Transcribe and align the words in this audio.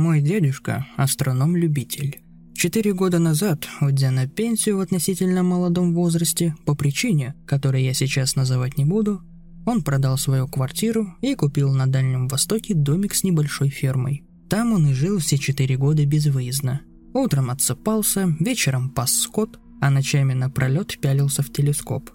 Мой 0.00 0.22
дедушка– 0.22 0.86
астроном-любитель. 0.96 2.22
Четыре 2.54 2.94
года 2.94 3.18
назад, 3.18 3.68
уйдя 3.82 4.10
на 4.10 4.26
пенсию 4.26 4.78
в 4.78 4.80
относительно 4.80 5.42
молодом 5.42 5.92
возрасте, 5.92 6.54
по 6.64 6.74
причине, 6.74 7.34
которой 7.46 7.84
я 7.84 7.92
сейчас 7.92 8.34
называть 8.34 8.78
не 8.78 8.86
буду, 8.86 9.20
он 9.66 9.82
продал 9.82 10.16
свою 10.16 10.48
квартиру 10.48 11.14
и 11.20 11.34
купил 11.34 11.74
на 11.74 11.86
Дальнем 11.86 12.28
Востоке 12.28 12.72
домик 12.72 13.14
с 13.14 13.24
небольшой 13.24 13.68
фермой. 13.68 14.24
Там 14.48 14.72
он 14.72 14.86
и 14.86 14.94
жил 14.94 15.18
все 15.18 15.36
четыре 15.36 15.76
года 15.76 16.06
безвыездно. 16.06 16.80
Утром 17.12 17.50
отсыпался, 17.50 18.34
вечером 18.40 18.88
пас 18.88 19.12
скот, 19.12 19.60
а 19.82 19.90
ночами 19.90 20.32
напролет 20.32 20.98
пялился 20.98 21.42
в 21.42 21.52
телескоп. 21.52 22.08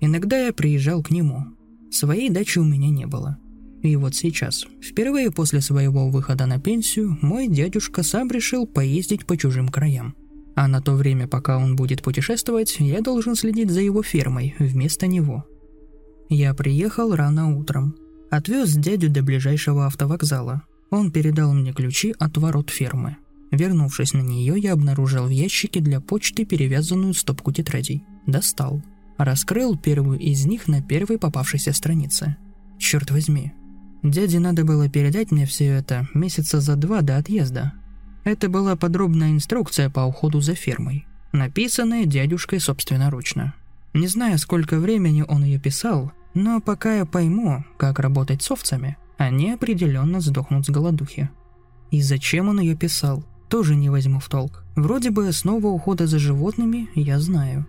Иногда 0.00 0.38
я 0.38 0.54
приезжал 0.54 1.02
к 1.02 1.10
нему. 1.10 1.44
Своей 1.90 2.30
дачи 2.30 2.58
у 2.58 2.64
меня 2.64 2.88
не 2.88 3.06
было– 3.06 3.36
и 3.82 3.94
вот 3.96 4.14
сейчас, 4.14 4.66
впервые 4.82 5.30
после 5.30 5.60
своего 5.60 6.10
выхода 6.10 6.46
на 6.46 6.58
пенсию, 6.58 7.16
мой 7.22 7.46
дядюшка 7.48 8.02
сам 8.02 8.30
решил 8.30 8.66
поездить 8.66 9.26
по 9.26 9.36
чужим 9.36 9.68
краям. 9.68 10.14
А 10.56 10.66
на 10.66 10.82
то 10.82 10.94
время, 10.94 11.28
пока 11.28 11.56
он 11.56 11.76
будет 11.76 12.02
путешествовать, 12.02 12.76
я 12.80 13.00
должен 13.00 13.36
следить 13.36 13.70
за 13.70 13.80
его 13.80 14.02
фермой 14.02 14.56
вместо 14.58 15.06
него. 15.06 15.44
Я 16.28 16.52
приехал 16.54 17.14
рано 17.14 17.56
утром. 17.56 17.94
Отвез 18.30 18.74
дядю 18.74 19.08
до 19.08 19.22
ближайшего 19.22 19.86
автовокзала. 19.86 20.62
Он 20.90 21.12
передал 21.12 21.54
мне 21.54 21.72
ключи 21.72 22.14
от 22.18 22.36
ворот 22.36 22.70
фермы. 22.70 23.16
Вернувшись 23.52 24.12
на 24.12 24.20
нее, 24.20 24.54
я 24.58 24.72
обнаружил 24.72 25.26
в 25.26 25.30
ящике 25.30 25.80
для 25.80 26.00
почты 26.00 26.44
перевязанную 26.44 27.14
стопку 27.14 27.52
тетрадей. 27.52 28.04
Достал. 28.26 28.82
Раскрыл 29.16 29.76
первую 29.78 30.18
из 30.18 30.44
них 30.44 30.68
на 30.68 30.82
первой 30.82 31.18
попавшейся 31.18 31.72
странице. 31.72 32.36
Черт 32.78 33.10
возьми, 33.10 33.52
Дяде 34.02 34.38
надо 34.38 34.64
было 34.64 34.88
передать 34.88 35.32
мне 35.32 35.44
все 35.44 35.66
это 35.66 36.08
месяца 36.14 36.60
за 36.60 36.76
два 36.76 37.02
до 37.02 37.16
отъезда. 37.16 37.72
Это 38.24 38.48
была 38.48 38.76
подробная 38.76 39.30
инструкция 39.30 39.90
по 39.90 40.00
уходу 40.00 40.40
за 40.40 40.54
фермой, 40.54 41.06
написанная 41.32 42.04
дядюшкой 42.04 42.60
собственноручно. 42.60 43.54
Не 43.94 44.06
знаю, 44.06 44.38
сколько 44.38 44.78
времени 44.78 45.24
он 45.26 45.44
ее 45.44 45.58
писал, 45.58 46.12
но 46.34 46.60
пока 46.60 46.94
я 46.94 47.06
пойму, 47.06 47.64
как 47.76 47.98
работать 47.98 48.42
с 48.42 48.50
овцами, 48.50 48.96
они 49.16 49.52
определенно 49.52 50.20
сдохнут 50.20 50.66
с 50.66 50.70
голодухи. 50.70 51.30
И 51.90 52.00
зачем 52.02 52.48
он 52.48 52.60
ее 52.60 52.76
писал, 52.76 53.24
тоже 53.48 53.74
не 53.74 53.90
возьму 53.90 54.20
в 54.20 54.28
толк. 54.28 54.62
Вроде 54.76 55.10
бы 55.10 55.26
основа 55.26 55.66
ухода 55.68 56.06
за 56.06 56.18
животными 56.18 56.88
я 56.94 57.18
знаю. 57.18 57.66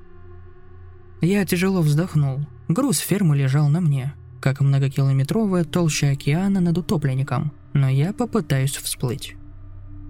Я 1.22 1.46
тяжело 1.46 1.82
вздохнул. 1.82 2.46
Груз 2.68 3.00
фермы 3.00 3.36
лежал 3.36 3.70
на 3.70 3.82
мне 3.82 4.14
как 4.40 4.62
многокилометровая 4.62 5.64
толща 5.64 6.12
океана 6.12 6.62
над 6.62 6.78
утопленником, 6.78 7.52
но 7.74 7.90
я 7.90 8.14
попытаюсь 8.14 8.76
всплыть. 8.76 9.36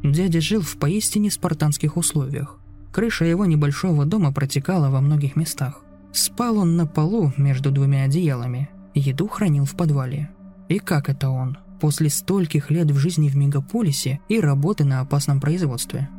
Дядя 0.04 0.40
жил 0.40 0.62
в 0.62 0.78
поистине 0.78 1.30
спартанских 1.30 1.98
условиях. 1.98 2.58
Крыша 2.92 3.26
его 3.26 3.46
небольшого 3.46 4.06
дома 4.06 4.32
протекала 4.32 4.90
во 4.90 5.02
многих 5.02 5.36
местах. 5.36 5.82
Спал 6.12 6.58
он 6.58 6.76
на 6.76 6.88
полу 6.88 7.34
между 7.38 7.72
двумя 7.72 8.04
одеялами, 8.04 8.70
еду 8.96 9.28
хранил 9.28 9.66
в 9.66 9.76
подвале. 9.76 10.30
И 10.70 10.80
как 10.80 11.10
это 11.10 11.30
он, 11.30 11.58
после 11.80 12.10
стольких 12.10 12.72
лет 12.72 12.90
в 12.90 12.98
жизни 12.98 13.30
в 13.30 13.36
мегаполисе 13.36 14.20
и 14.28 14.40
работы 14.40 14.86
на 14.86 15.02
опасном 15.02 15.40
производстве? 15.40 16.10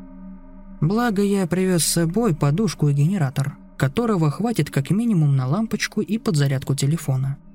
Благо 0.81 1.23
я 1.23 1.47
привез 1.47 1.85
с 1.85 1.93
собой 1.93 2.35
подушку 2.35 2.89
и 2.89 2.93
генератор, 2.95 3.57
которого 3.77 4.31
хватит 4.31 4.71
как 4.71 4.91
минимум 4.91 5.37
на 5.37 5.47
лампочку 5.47 6.01
и 6.01 6.19
подзарядку 6.19 6.75
телефона– 6.75 7.39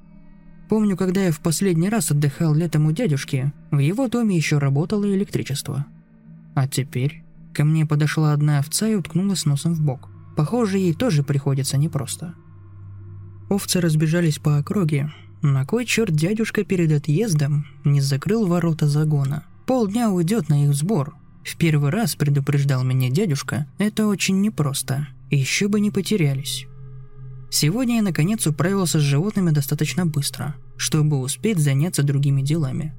Помню, 0.67 0.97
когда 0.97 1.25
я 1.25 1.31
в 1.31 1.39
последний 1.39 1.89
раз 1.89 2.11
отдыхал 2.11 2.53
летом 2.55 2.87
у 2.87 2.91
дядюшки, 2.91 3.51
в 3.71 3.77
его 3.77 4.07
доме 4.07 4.35
еще 4.35 4.57
работало 4.57 5.05
электричество. 5.05 5.85
А 6.55 6.67
теперь 6.67 7.23
ко 7.53 7.63
мне 7.63 7.85
подошла 7.85 8.33
одна 8.33 8.59
овца 8.59 8.87
и 8.87 8.95
уткнулась 8.95 9.45
носом 9.45 9.73
в 9.73 9.81
бок. 9.81 10.09
Похоже, 10.35 10.79
ей 10.79 10.93
тоже 10.93 11.23
приходится 11.23 11.77
непросто. 11.77 12.33
Овцы 13.49 13.79
разбежались 13.79 14.39
по 14.39 14.57
округе. 14.57 15.11
На 15.41 15.65
кой 15.65 15.85
черт 15.85 16.11
дядюшка 16.13 16.63
перед 16.63 16.91
отъездом 16.91 17.67
не 17.83 18.01
закрыл 18.01 18.47
ворота 18.47 18.87
загона? 18.87 19.43
Полдня 19.67 20.09
уйдет 20.09 20.49
на 20.49 20.65
их 20.65 20.73
сбор. 20.73 21.15
В 21.43 21.55
первый 21.57 21.91
раз 21.91 22.15
предупреждал 22.15 22.83
меня 22.83 23.11
дядюшка, 23.11 23.67
это 23.77 24.07
очень 24.07 24.41
непросто. 24.41 25.07
Еще 25.29 25.67
бы 25.67 25.79
не 25.79 25.91
потерялись. 25.91 26.65
Сегодня 27.57 27.95
я 27.95 28.01
наконец 28.01 28.45
управился 28.45 28.99
с 28.99 29.01
животными 29.01 29.51
достаточно 29.51 30.05
быстро, 30.05 30.57
чтобы 30.75 31.17
успеть 31.19 31.57
заняться 31.57 32.03
другими 32.03 32.41
делами. 32.41 32.93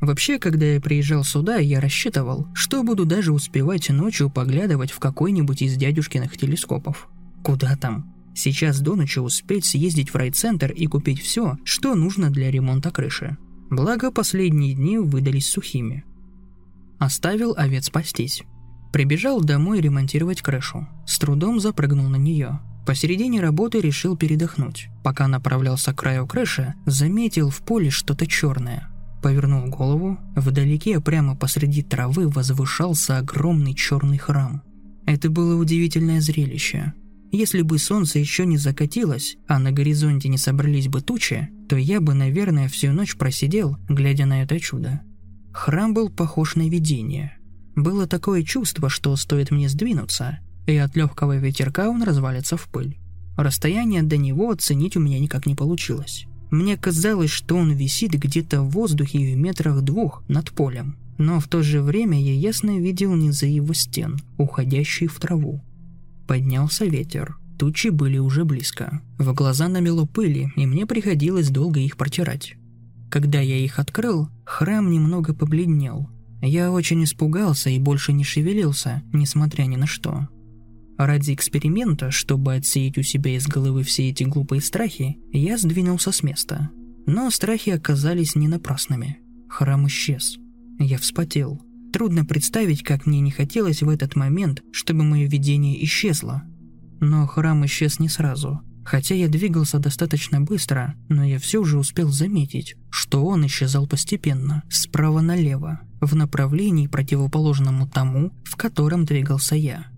Вообще, 0.00 0.40
когда 0.40 0.66
я 0.66 0.80
приезжал 0.80 1.22
сюда, 1.22 1.58
я 1.58 1.80
рассчитывал, 1.80 2.48
что 2.52 2.82
буду 2.82 3.04
даже 3.04 3.32
успевать 3.32 3.88
ночью 3.88 4.28
поглядывать 4.28 4.90
в 4.90 4.98
какой-нибудь 4.98 5.62
из 5.62 5.76
дядюшкиных 5.76 6.36
телескопов. 6.36 7.08
Куда 7.44 7.76
там? 7.76 8.12
Сейчас 8.34 8.80
до 8.80 8.96
ночи 8.96 9.20
успеть 9.20 9.64
съездить 9.64 10.10
в 10.10 10.16
райцентр 10.16 10.72
и 10.72 10.88
купить 10.88 11.22
все, 11.22 11.56
что 11.62 11.94
нужно 11.94 12.30
для 12.30 12.50
ремонта 12.50 12.90
крыши. 12.90 13.38
Благо, 13.70 14.10
последние 14.10 14.74
дни 14.74 14.98
выдались 14.98 15.48
сухими. 15.48 16.02
Оставил 16.98 17.54
овец 17.56 17.90
пастись. 17.90 18.42
Прибежал 18.92 19.40
домой 19.40 19.80
ремонтировать 19.80 20.42
крышу. 20.42 20.88
С 21.06 21.16
трудом 21.20 21.60
запрыгнул 21.60 22.08
на 22.08 22.16
нее. 22.16 22.58
Посередине 22.90 23.40
работы 23.40 23.80
решил 23.80 24.16
передохнуть. 24.16 24.88
Пока 25.04 25.28
направлялся 25.28 25.92
к 25.92 25.98
краю 26.00 26.26
крыши, 26.26 26.74
заметил 26.86 27.48
в 27.48 27.62
поле 27.62 27.88
что-то 27.88 28.26
черное. 28.26 28.88
Повернул 29.22 29.68
голову, 29.68 30.18
вдалеке 30.34 30.98
прямо 30.98 31.36
посреди 31.36 31.84
травы 31.84 32.28
возвышался 32.28 33.18
огромный 33.18 33.74
черный 33.74 34.18
храм. 34.18 34.64
Это 35.06 35.30
было 35.30 35.54
удивительное 35.54 36.20
зрелище. 36.20 36.92
Если 37.30 37.62
бы 37.62 37.78
солнце 37.78 38.18
еще 38.18 38.44
не 38.44 38.56
закатилось, 38.56 39.36
а 39.46 39.60
на 39.60 39.70
горизонте 39.70 40.28
не 40.28 40.36
собрались 40.36 40.88
бы 40.88 41.00
тучи, 41.00 41.48
то 41.68 41.76
я 41.76 42.00
бы, 42.00 42.14
наверное, 42.14 42.68
всю 42.68 42.90
ночь 42.90 43.16
просидел, 43.16 43.76
глядя 43.88 44.26
на 44.26 44.42
это 44.42 44.58
чудо. 44.58 45.00
Храм 45.52 45.94
был 45.94 46.10
похож 46.10 46.56
на 46.56 46.68
видение. 46.68 47.38
Было 47.76 48.08
такое 48.08 48.42
чувство, 48.42 48.88
что 48.88 49.14
стоит 49.14 49.52
мне 49.52 49.68
сдвинуться, 49.68 50.40
и 50.66 50.76
от 50.76 50.96
легкого 50.96 51.36
ветерка 51.36 51.88
он 51.88 52.02
развалится 52.02 52.56
в 52.56 52.68
пыль. 52.68 52.98
Расстояние 53.36 54.02
до 54.02 54.16
него 54.16 54.50
оценить 54.50 54.96
у 54.96 55.00
меня 55.00 55.18
никак 55.18 55.46
не 55.46 55.54
получилось. 55.54 56.26
Мне 56.50 56.76
казалось, 56.76 57.30
что 57.30 57.56
он 57.56 57.72
висит 57.72 58.12
где-то 58.12 58.62
в 58.62 58.70
воздухе 58.70 59.18
в 59.18 59.36
метрах 59.36 59.82
двух 59.82 60.22
над 60.28 60.50
полем. 60.50 60.96
Но 61.16 61.38
в 61.38 61.48
то 61.48 61.62
же 61.62 61.80
время 61.82 62.20
я 62.20 62.34
ясно 62.34 62.78
видел 62.78 63.14
низы 63.14 63.46
его 63.46 63.72
стен, 63.72 64.18
уходящие 64.36 65.08
в 65.08 65.18
траву. 65.20 65.62
Поднялся 66.26 66.86
ветер. 66.86 67.36
Тучи 67.58 67.90
были 67.90 68.18
уже 68.18 68.44
близко. 68.44 69.02
В 69.18 69.32
глаза 69.34 69.68
намело 69.68 70.06
пыли, 70.06 70.50
и 70.56 70.66
мне 70.66 70.86
приходилось 70.86 71.50
долго 71.50 71.78
их 71.78 71.96
протирать. 71.96 72.54
Когда 73.10 73.40
я 73.40 73.58
их 73.58 73.78
открыл, 73.78 74.28
храм 74.44 74.90
немного 74.90 75.34
побледнел. 75.34 76.08
Я 76.40 76.72
очень 76.72 77.04
испугался 77.04 77.68
и 77.68 77.78
больше 77.78 78.12
не 78.12 78.24
шевелился, 78.24 79.02
несмотря 79.12 79.64
ни 79.64 79.76
на 79.76 79.86
что. 79.86 80.26
Ради 81.00 81.32
эксперимента, 81.32 82.10
чтобы 82.10 82.56
отсеять 82.56 82.98
у 82.98 83.02
себя 83.02 83.34
из 83.34 83.46
головы 83.46 83.84
все 83.84 84.10
эти 84.10 84.24
глупые 84.24 84.60
страхи, 84.60 85.16
я 85.32 85.56
сдвинулся 85.56 86.12
с 86.12 86.22
места. 86.22 86.68
Но 87.06 87.30
страхи 87.30 87.70
оказались 87.70 88.34
не 88.34 88.48
напрасными. 88.48 89.18
Храм 89.48 89.86
исчез. 89.86 90.36
Я 90.78 90.98
вспотел. 90.98 91.58
Трудно 91.90 92.26
представить, 92.26 92.82
как 92.82 93.06
мне 93.06 93.20
не 93.20 93.30
хотелось 93.30 93.80
в 93.80 93.88
этот 93.88 94.14
момент, 94.14 94.62
чтобы 94.72 95.02
мое 95.04 95.26
видение 95.26 95.82
исчезло. 95.86 96.42
Но 97.00 97.26
храм 97.26 97.64
исчез 97.64 97.98
не 97.98 98.10
сразу. 98.10 98.60
Хотя 98.84 99.14
я 99.14 99.28
двигался 99.28 99.78
достаточно 99.78 100.42
быстро, 100.42 100.96
но 101.08 101.24
я 101.24 101.38
все 101.38 101.64
же 101.64 101.78
успел 101.78 102.10
заметить, 102.10 102.76
что 102.90 103.24
он 103.24 103.46
исчезал 103.46 103.86
постепенно, 103.86 104.64
справа 104.68 105.22
налево. 105.22 105.80
в 106.02 106.14
направлении, 106.14 106.88
противоположному 106.88 107.88
тому, 107.88 108.32
в 108.44 108.56
котором 108.56 109.06
двигался 109.06 109.54
я. 109.56 109.89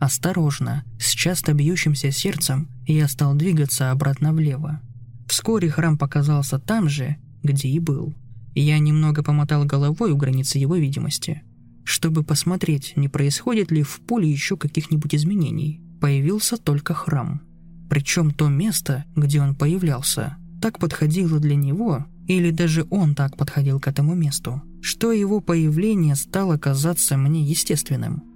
Осторожно, 0.00 0.82
с 0.98 1.10
часто 1.10 1.52
бьющимся 1.52 2.10
сердцем, 2.10 2.68
я 2.86 3.06
стал 3.06 3.34
двигаться 3.34 3.90
обратно 3.90 4.32
влево. 4.32 4.80
Вскоре 5.28 5.68
храм 5.68 5.98
показался 5.98 6.58
там 6.58 6.88
же, 6.88 7.18
где 7.42 7.68
и 7.68 7.78
был. 7.78 8.14
Я 8.54 8.78
немного 8.78 9.22
помотал 9.22 9.66
головой 9.66 10.12
у 10.12 10.16
границы 10.16 10.56
его 10.56 10.76
видимости, 10.76 11.42
чтобы 11.84 12.24
посмотреть, 12.24 12.94
не 12.96 13.10
происходит 13.10 13.70
ли 13.70 13.82
в 13.82 14.00
поле 14.00 14.28
еще 14.28 14.56
каких-нибудь 14.56 15.14
изменений. 15.14 15.82
Появился 16.00 16.56
только 16.56 16.94
храм. 16.94 17.42
Причем 17.90 18.30
то 18.30 18.48
место, 18.48 19.04
где 19.14 19.42
он 19.42 19.54
появлялся, 19.54 20.38
так 20.62 20.78
подходило 20.78 21.38
для 21.40 21.56
него, 21.56 22.06
или 22.26 22.50
даже 22.50 22.86
он 22.88 23.14
так 23.14 23.36
подходил 23.36 23.80
к 23.80 23.86
этому 23.86 24.14
месту, 24.14 24.62
что 24.80 25.12
его 25.12 25.42
появление 25.42 26.16
стало 26.16 26.56
казаться 26.56 27.18
мне 27.18 27.44
естественным. 27.44 28.29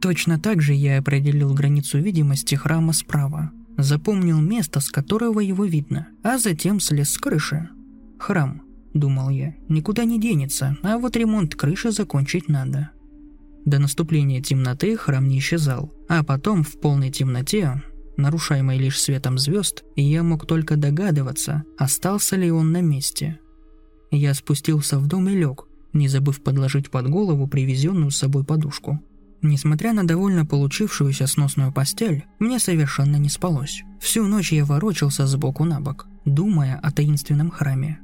Точно 0.00 0.38
так 0.38 0.62
же 0.62 0.74
я 0.74 0.98
определил 0.98 1.52
границу 1.54 1.98
видимости 1.98 2.54
храма 2.54 2.92
справа, 2.92 3.50
запомнил 3.76 4.40
место, 4.40 4.80
с 4.80 4.90
которого 4.90 5.40
его 5.40 5.64
видно, 5.64 6.08
а 6.22 6.38
затем 6.38 6.78
слез 6.78 7.10
с 7.10 7.18
крыши. 7.18 7.68
Храм, 8.18 8.62
думал 8.94 9.30
я, 9.30 9.54
никуда 9.68 10.04
не 10.04 10.20
денется, 10.20 10.76
а 10.82 10.98
вот 10.98 11.16
ремонт 11.16 11.54
крыши 11.56 11.90
закончить 11.90 12.48
надо. 12.48 12.90
До 13.64 13.78
наступления 13.78 14.40
темноты 14.40 14.96
храм 14.96 15.28
не 15.28 15.40
исчезал, 15.40 15.92
а 16.08 16.22
потом 16.22 16.62
в 16.62 16.80
полной 16.80 17.10
темноте 17.10 17.82
нарушаемой 18.16 18.78
лишь 18.78 19.00
светом 19.00 19.38
звезд, 19.38 19.84
я 19.96 20.22
мог 20.22 20.46
только 20.46 20.76
догадываться, 20.76 21.64
остался 21.76 22.36
ли 22.36 22.50
он 22.50 22.72
на 22.72 22.82
месте. 22.82 23.38
Я 24.10 24.34
спустился 24.34 24.98
в 24.98 25.06
дом 25.06 25.28
и 25.28 25.34
лег, 25.34 25.66
не 25.92 26.08
забыв 26.08 26.42
подложить 26.42 26.90
под 26.90 27.08
голову 27.08 27.46
привезенную 27.46 28.10
с 28.10 28.16
собой 28.16 28.44
подушку. 28.44 29.00
Несмотря 29.40 29.92
на 29.92 30.04
довольно 30.04 30.44
получившуюся 30.44 31.26
сносную 31.26 31.72
постель, 31.72 32.24
мне 32.38 32.58
совершенно 32.58 33.16
не 33.16 33.28
спалось. 33.28 33.84
Всю 34.00 34.26
ночь 34.26 34.52
я 34.52 34.64
ворочался 34.64 35.26
сбоку 35.26 35.64
на 35.64 35.80
бок, 35.80 36.06
думая 36.24 36.78
о 36.82 36.90
таинственном 36.90 37.50
храме. 37.50 38.00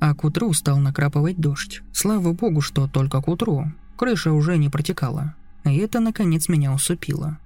А 0.00 0.14
к 0.14 0.24
утру 0.24 0.52
стал 0.52 0.78
накрапывать 0.78 1.38
дождь. 1.38 1.82
Слава 1.92 2.32
богу, 2.32 2.60
что 2.60 2.86
только 2.86 3.22
к 3.22 3.28
утру. 3.28 3.72
Крыша 3.96 4.32
уже 4.32 4.58
не 4.58 4.68
протекала. 4.68 5.34
И 5.64 5.76
это, 5.78 6.00
наконец, 6.00 6.48
меня 6.48 6.72
усыпило. 6.72 7.38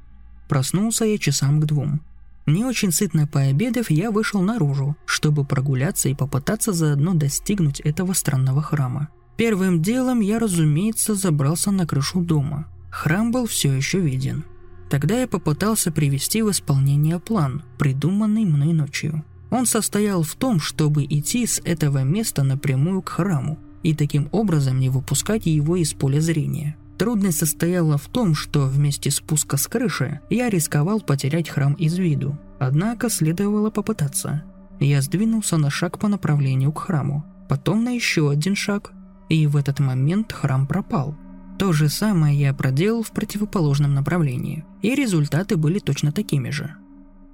Проснулся 0.49 1.05
я 1.05 1.17
часам 1.17 1.61
к 1.61 1.67
двум. 1.67 2.01
Не 2.47 2.65
очень 2.65 2.91
сытно 2.91 3.29
пообедав, 3.29 3.91
я 3.91 4.11
вышел 4.11 4.41
наружу, 4.43 4.97
чтобы 5.05 5.45
прогуляться 5.45 6.09
и 6.09 6.15
попытаться 6.15 6.73
заодно 6.73 7.15
достигнуть 7.15 7.79
этого 7.81 8.13
странного 8.13 8.61
храма. 8.61 9.09
Первым 9.37 9.81
делом 9.81 10.21
я, 10.21 10.41
разумеется, 10.41 11.15
забрался 11.15 11.71
на 11.71 11.87
крышу 11.87 12.21
дома. 12.21 12.67
Храм 12.91 13.31
был 13.31 13.47
все 13.47 13.73
еще 13.73 14.01
виден. 14.01 14.45
Тогда 14.91 15.21
я 15.21 15.29
попытался 15.29 15.93
привести 15.93 16.43
в 16.43 16.51
исполнение 16.51 17.21
план, 17.21 17.63
придуманный 17.79 18.45
мной 18.45 18.73
ночью. 18.73 19.25
Он 19.51 19.67
состоял 19.67 20.23
в 20.23 20.35
том, 20.35 20.61
чтобы 20.61 21.05
идти 21.05 21.47
с 21.47 21.61
этого 21.65 22.03
места 22.03 22.43
напрямую 22.43 23.03
к 23.03 23.09
храму 23.09 23.59
и 23.83 23.95
таким 23.95 24.29
образом 24.33 24.79
не 24.79 24.89
выпускать 24.91 25.47
его 25.47 25.77
из 25.77 25.93
поля 25.93 26.21
зрения. 26.21 26.77
Трудность 26.99 27.39
состояла 27.39 27.97
в 27.97 28.09
том, 28.09 28.35
что 28.35 28.67
вместе 28.67 29.11
спуска 29.11 29.57
с 29.57 29.67
крыши 29.67 30.21
я 30.29 30.51
рисковал 30.51 31.01
потерять 31.01 31.49
храм 31.49 31.73
из 31.75 31.97
виду. 31.97 32.39
Однако 32.59 33.09
следовало 33.09 33.71
попытаться. 33.71 34.45
Я 34.81 35.01
сдвинулся 35.01 35.57
на 35.57 35.71
шаг 35.71 35.99
по 35.99 36.09
направлению 36.09 36.73
к 36.73 36.81
храму, 36.81 37.25
потом 37.49 37.85
на 37.85 37.91
еще 37.91 38.31
один 38.31 38.55
шаг, 38.55 38.93
и 39.29 39.47
в 39.47 39.57
этот 39.57 39.79
момент 39.81 40.33
храм 40.33 40.67
пропал. 40.67 41.17
То 41.61 41.73
же 41.73 41.89
самое 41.89 42.37
я 42.37 42.53
проделал 42.53 43.05
в 43.05 43.13
противоположном 43.13 43.95
направлении, 43.95 44.65
и 44.83 44.97
результаты 44.97 45.57
были 45.57 45.79
точно 45.79 46.11
такими 46.11 46.51
же. 46.51 46.75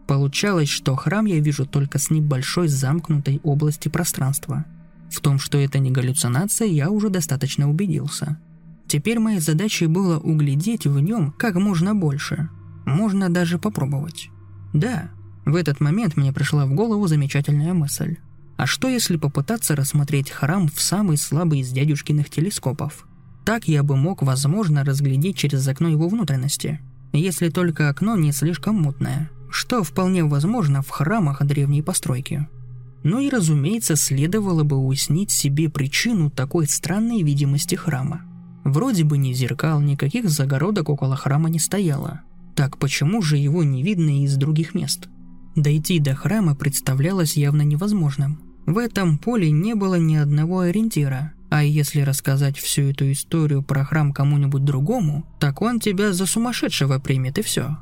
Получалось, 0.07 0.69
что 0.69 0.95
храм 0.97 1.25
я 1.25 1.41
вижу 1.41 1.65
только 1.65 1.99
с 1.99 2.11
небольшой 2.11 2.69
замкнутой 2.69 3.41
области 3.43 3.89
пространства. 3.89 4.67
В 5.11 5.21
том, 5.21 5.39
что 5.39 5.57
это 5.57 5.79
не 5.79 5.91
галлюцинация, 5.91 6.69
я 6.69 6.91
уже 6.91 7.09
достаточно 7.09 7.71
убедился– 7.71 8.39
Теперь 8.89 9.19
моей 9.19 9.41
задачей 9.41 9.87
было 9.87 10.19
углядеть 10.19 10.87
в 10.87 11.01
нем 11.01 11.33
как 11.33 11.57
можно 11.57 11.95
больше. 11.95 12.49
Можно 12.85 13.29
даже 13.29 13.59
попробовать. 13.59 14.31
Да, 14.73 15.11
в 15.45 15.57
этот 15.57 15.81
момент 15.81 16.17
мне 16.17 16.33
пришла 16.33 16.67
в 16.67 16.73
голову 16.73 17.07
замечательная 17.09 17.75
мысль. 17.75 18.19
А 18.57 18.67
что 18.67 18.89
если 18.89 19.17
попытаться 19.17 19.75
рассмотреть 19.75 20.31
храм 20.31 20.69
в 20.69 20.81
самый 20.81 21.17
слабый 21.17 21.61
из 21.61 21.71
дядюшкиных 21.71 22.31
телескопов? 22.31 23.07
Так 23.47 23.67
я 23.67 23.83
бы 23.83 23.97
мог, 23.97 24.23
возможно, 24.23 24.85
разглядеть 24.85 25.39
через 25.39 25.67
окно 25.67 25.89
его 25.89 26.09
внутренности. 26.09 26.81
Если 27.15 27.49
только 27.49 27.89
окно 27.89 28.15
не 28.17 28.33
слишком 28.33 28.83
мутное. 28.83 29.31
Что 29.51 29.83
вполне 29.83 30.25
возможно 30.25 30.83
в 30.83 30.91
храмах 30.91 31.43
древней 31.43 31.81
постройки. 31.81 32.47
Ну 33.05 33.21
и, 33.21 33.31
разумеется, 33.31 33.97
следовало 33.97 34.65
бы 34.65 34.77
уяснить 34.77 35.31
себе 35.31 35.71
причину 35.71 36.29
такой 36.29 36.67
странной 36.67 37.23
видимости 37.23 37.75
храма– 37.75 38.21
Вроде 38.67 39.05
бы 39.05 39.17
ни 39.17 39.33
зеркал, 39.33 39.81
никаких 39.81 40.29
загородок 40.29 40.89
около 40.89 41.15
храма 41.15 41.49
не 41.49 41.61
стояло. 41.61 42.23
Так 42.57 42.79
почему 42.79 43.23
же 43.23 43.37
его 43.37 43.63
не 43.63 43.85
видно 43.85 44.25
из 44.25 44.35
других 44.35 44.75
мест? 44.75 45.09
Дойти 45.55 46.01
до 46.01 46.17
храма 46.17 46.57
представлялось 46.57 47.37
явно 47.37 47.63
невозможным. 47.63 48.41
В 48.67 48.79
этом 48.79 49.19
поле 49.19 49.53
не 49.53 49.77
было 49.77 49.95
ни 50.01 50.17
одного 50.17 50.61
ориентира, 50.61 51.33
а 51.59 51.63
если 51.63 52.03
рассказать 52.03 52.59
всю 52.59 52.91
эту 52.91 53.11
историю 53.11 53.63
про 53.63 53.83
храм 53.83 54.13
кому-нибудь 54.13 54.65
другому, 54.65 55.27
так 55.41 55.63
он 55.63 55.81
тебя 55.81 56.13
за 56.13 56.27
сумасшедшего 56.27 56.99
примет 56.99 57.39
и 57.39 57.43
все. 57.43 57.79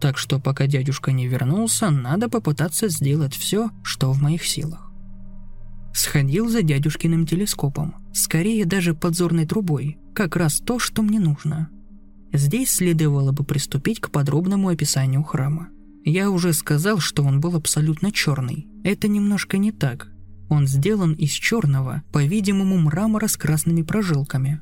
Так 0.00 0.18
что 0.18 0.40
пока 0.40 0.66
дядюшка 0.66 1.12
не 1.12 1.28
вернулся, 1.28 1.90
надо 1.90 2.28
попытаться 2.28 2.88
сделать 2.88 3.36
все, 3.36 3.70
что 3.84 4.10
в 4.10 4.20
моих 4.20 4.44
силах. 4.44 4.90
Сходил 5.94 6.48
за 6.48 6.62
дядюшкиным 6.62 7.24
телескопом, 7.24 7.94
скорее 8.12 8.64
даже 8.64 8.92
подзорной 8.92 9.46
трубой, 9.46 9.98
как 10.14 10.34
раз 10.34 10.58
то, 10.58 10.80
что 10.80 11.02
мне 11.02 11.20
нужно. 11.20 11.70
Здесь 12.32 12.72
следовало 12.72 13.30
бы 13.30 13.44
приступить 13.44 14.00
к 14.00 14.10
подробному 14.10 14.68
описанию 14.68 15.22
храма. 15.22 15.68
Я 16.04 16.30
уже 16.30 16.52
сказал, 16.52 16.98
что 16.98 17.22
он 17.22 17.40
был 17.40 17.54
абсолютно 17.54 18.10
черный. 18.10 18.66
Это 18.82 19.06
немножко 19.06 19.58
не 19.58 19.70
так. 19.70 20.11
Он 20.52 20.66
сделан 20.66 21.14
из 21.14 21.30
черного, 21.30 22.02
по-видимому, 22.12 22.76
мрамора 22.76 23.26
с 23.26 23.38
красными 23.38 23.80
прожилками. 23.80 24.60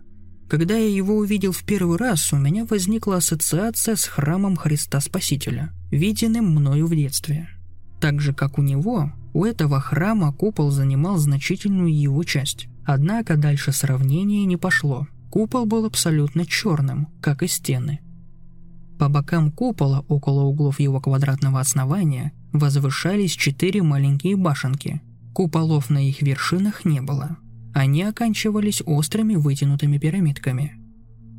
Когда 0.49 0.77
я 0.77 0.89
его 0.89 1.17
увидел 1.17 1.51
в 1.51 1.65
первый 1.65 1.99
раз, 1.99 2.33
у 2.33 2.37
меня 2.37 2.65
возникла 2.65 3.17
ассоциация 3.17 3.97
с 3.97 4.05
храмом 4.05 4.55
Христа 4.55 5.01
Спасителя, 5.01 5.73
виденным 5.91 6.49
мною 6.49 6.87
в 6.87 6.95
детстве. 6.95 7.49
Так 8.01 8.21
же, 8.21 8.33
как 8.33 8.57
у 8.57 8.63
него, 8.63 9.13
у 9.35 9.45
этого 9.45 9.81
храма 9.81 10.33
купол 10.33 10.71
занимал 10.71 11.19
значительную 11.19 11.93
его 11.93 12.23
часть. 12.23 12.69
Однако 12.85 13.37
дальше 13.37 13.73
сравнение 13.73 14.45
не 14.45 14.57
пошло. 14.57 15.09
Купол 15.29 15.67
был 15.67 15.87
абсолютно 15.87 16.47
черным, 16.47 17.09
как 17.21 17.43
и 17.43 17.49
стены. 17.49 17.99
По 18.97 19.09
бокам 19.09 19.51
купола, 19.51 20.05
около 20.07 20.43
углов 20.43 20.79
его 20.79 21.01
квадратного 21.01 21.59
основания, 21.59 22.31
возвышались 22.53 23.33
четыре 23.33 23.83
маленькие 23.83 24.37
башенки. 24.37 25.03
Куполов 25.33 25.91
на 25.91 26.07
их 26.07 26.23
вершинах 26.23 26.85
не 26.85 27.01
было. 27.01 27.39
Они 27.73 28.03
оканчивались 28.03 28.83
острыми 28.85 29.37
вытянутыми 29.37 29.99
пирамидками. 29.99 30.75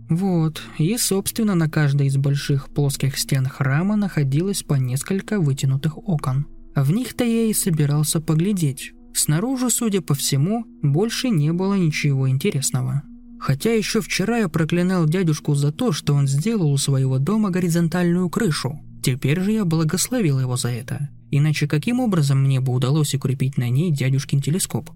Вот, 0.10 0.62
и 0.78 0.98
собственно 0.98 1.56
на 1.56 1.70
каждой 1.70 2.08
из 2.08 2.18
больших 2.18 2.70
плоских 2.70 3.18
стен 3.18 3.46
храма 3.46 3.96
находилось 3.96 4.64
по 4.64 4.74
несколько 4.74 5.40
вытянутых 5.40 5.98
окон. 5.98 6.48
В 6.76 6.92
них-то 6.92 7.24
я 7.24 7.46
и 7.46 7.54
собирался 7.54 8.20
поглядеть. 8.20 8.92
Снаружи, 9.14 9.70
судя 9.70 10.02
по 10.02 10.14
всему, 10.14 10.66
больше 10.82 11.30
не 11.30 11.52
было 11.52 11.76
ничего 11.76 12.30
интересного. 12.30 13.04
Хотя 13.40 13.74
еще 13.74 14.02
вчера 14.02 14.38
я 14.38 14.50
проклинал 14.50 15.06
дядюшку 15.06 15.56
за 15.56 15.72
то, 15.72 15.92
что 15.92 16.14
он 16.14 16.28
сделал 16.28 16.72
у 16.72 16.78
своего 16.78 17.18
дома 17.18 17.50
горизонтальную 17.50 18.30
крышу. 18.30 18.80
Теперь 19.02 19.42
же 19.42 19.52
я 19.52 19.66
благословил 19.66 20.40
его 20.40 20.58
за 20.58 20.70
это. 20.70 21.10
Иначе 21.32 21.68
каким 21.68 22.00
образом 22.00 22.44
мне 22.44 22.60
бы 22.60 22.74
удалось 22.74 23.16
укрепить 23.16 23.58
на 23.58 23.70
ней 23.70 23.92
дядюшкин 23.92 24.42
телескоп? 24.42 24.90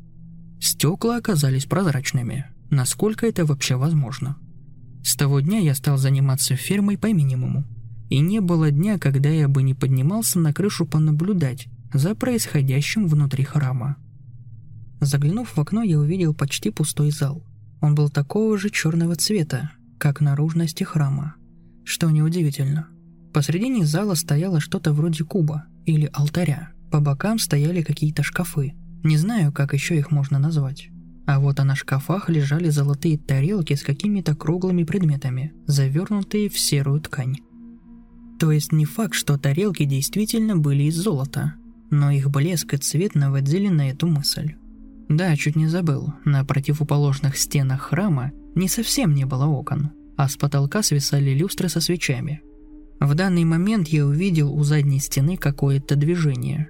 Стекла 0.59 1.17
оказались 1.17 1.65
прозрачными. 1.65 2.45
Насколько 2.69 3.25
это 3.25 3.45
вообще 3.45 3.75
возможно? 3.75 4.37
С 5.03 5.15
того 5.15 5.39
дня 5.39 5.59
я 5.59 5.73
стал 5.73 5.97
заниматься 5.97 6.55
фермой 6.55 6.97
по 6.97 7.11
минимуму. 7.11 7.63
И 8.09 8.19
не 8.19 8.41
было 8.41 8.69
дня, 8.69 8.99
когда 8.99 9.29
я 9.29 9.47
бы 9.47 9.63
не 9.63 9.73
поднимался 9.73 10.39
на 10.39 10.53
крышу 10.53 10.85
понаблюдать 10.85 11.67
за 11.93 12.13
происходящим 12.13 13.07
внутри 13.07 13.43
храма. 13.43 13.95
Заглянув 15.01 15.55
в 15.55 15.59
окно, 15.59 15.81
я 15.81 15.99
увидел 15.99 16.33
почти 16.33 16.69
пустой 16.69 17.11
зал– 17.11 17.43
он 17.85 17.93
был 17.93 18.09
такого 18.09 18.57
же 18.57 18.71
черного 18.71 19.15
цвета, 19.15 19.71
как 19.99 20.19
наружности 20.19 20.83
храма. 20.83 21.35
Что 21.83 22.09
неудивительно. 22.09 22.87
Посредине 23.31 23.85
зала 23.85 24.15
стояло 24.15 24.59
что-то 24.59 24.91
вроде 24.91 25.23
куба 25.23 25.65
или 25.85 26.09
алтаря. 26.13 26.69
По 26.91 26.99
бокам 26.99 27.39
стояли 27.39 27.81
какие-то 27.81 28.23
шкафы. 28.23 28.73
Не 29.03 29.17
знаю, 29.17 29.51
как 29.51 29.73
еще 29.73 29.97
их 29.97 30.11
можно 30.11 30.39
назвать. 30.39 30.89
А 31.25 31.39
вот 31.39 31.59
а 31.59 31.63
на 31.63 31.75
шкафах 31.75 32.29
лежали 32.29 32.69
золотые 32.69 33.17
тарелки 33.17 33.73
с 33.73 33.83
какими-то 33.83 34.35
круглыми 34.35 34.83
предметами, 34.83 35.53
завернутые 35.65 36.49
в 36.49 36.59
серую 36.59 37.01
ткань. 37.01 37.37
То 38.39 38.51
есть 38.51 38.71
не 38.71 38.85
факт, 38.85 39.13
что 39.13 39.37
тарелки 39.37 39.85
действительно 39.85 40.55
были 40.55 40.83
из 40.83 40.95
золота, 40.95 41.55
но 41.89 42.11
их 42.11 42.29
блеск 42.29 42.73
и 42.73 42.77
цвет 42.77 43.15
наводили 43.15 43.69
на 43.69 43.89
эту 43.89 44.07
мысль. 44.07 44.55
Да, 45.09 45.35
чуть 45.35 45.55
не 45.55 45.67
забыл, 45.67 46.13
на 46.25 46.43
противоположных 46.43 47.37
стенах 47.37 47.81
храма 47.81 48.31
не 48.55 48.67
совсем 48.67 49.13
не 49.13 49.25
было 49.25 49.45
окон, 49.45 49.91
а 50.17 50.27
с 50.27 50.35
потолка 50.35 50.83
свисали 50.83 51.31
люстры 51.31 51.69
со 51.69 51.79
свечами. 51.79 52.41
В 52.99 53.13
данный 53.13 53.43
момент 53.43 53.87
я 53.89 54.05
увидел 54.05 54.53
у 54.53 54.63
задней 54.63 54.99
стены 54.99 55.37
какое-то 55.37 55.95
движение. 55.95 56.69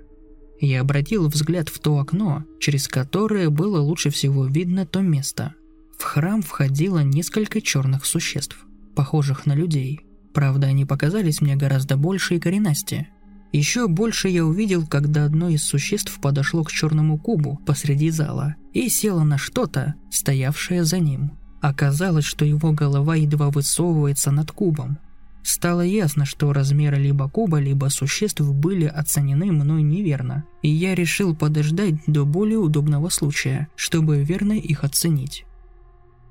Я 0.60 0.82
обратил 0.82 1.28
взгляд 1.28 1.70
в 1.70 1.80
то 1.80 2.00
окно, 2.00 2.44
через 2.60 2.88
которое 2.88 3.50
было 3.50 3.80
лучше 3.80 4.10
всего 4.10 4.46
видно 4.46 4.86
то 4.86 5.02
место. 5.02 5.54
В 5.98 6.04
храм 6.04 6.42
входило 6.42 7.00
несколько 7.00 7.62
черных 7.62 8.06
существ, 8.06 8.66
похожих 8.96 9.46
на 9.46 9.54
людей. 9.54 10.02
Правда, 10.34 10.68
они 10.68 10.86
показались 10.86 11.42
мне 11.42 11.56
гораздо 11.56 11.98
больше 11.98 12.36
и 12.36 12.40
коренастее. 12.40 13.10
Еще 13.52 13.88
больше 13.88 14.28
я 14.28 14.46
увидел, 14.46 14.86
когда 14.86 15.24
одно 15.24 15.48
из 15.48 15.64
существ 15.64 16.20
подошло 16.20 16.64
к 16.64 16.72
черному 16.72 17.18
кубу 17.18 17.62
посреди 17.66 18.10
зала 18.10 18.56
и 18.74 18.90
село 18.90 19.24
на 19.24 19.38
что-то, 19.38 19.96
стоявшее 20.12 20.84
за 20.84 21.00
ним. 21.00 21.32
Оказалось, 21.62 22.26
что 22.26 22.44
его 22.44 22.74
голова 22.74 23.16
едва 23.16 23.50
высовывается 23.50 24.32
над 24.32 24.52
кубом. 24.52 25.00
Стало 25.46 25.82
ясно, 25.82 26.26
что 26.26 26.52
размеры 26.54 26.98
либо 26.98 27.30
куба, 27.30 27.60
либо 27.60 27.90
существ 27.90 28.42
были 28.42 28.86
оценены 28.86 29.52
мной 29.52 29.84
неверно, 29.84 30.44
и 30.64 30.70
я 30.70 30.96
решил 30.96 31.36
подождать 31.36 31.94
до 32.08 32.26
более 32.26 32.58
удобного 32.58 33.10
случая, 33.10 33.68
чтобы 33.76 34.24
верно 34.24 34.54
их 34.54 34.84
оценить. 34.84 35.46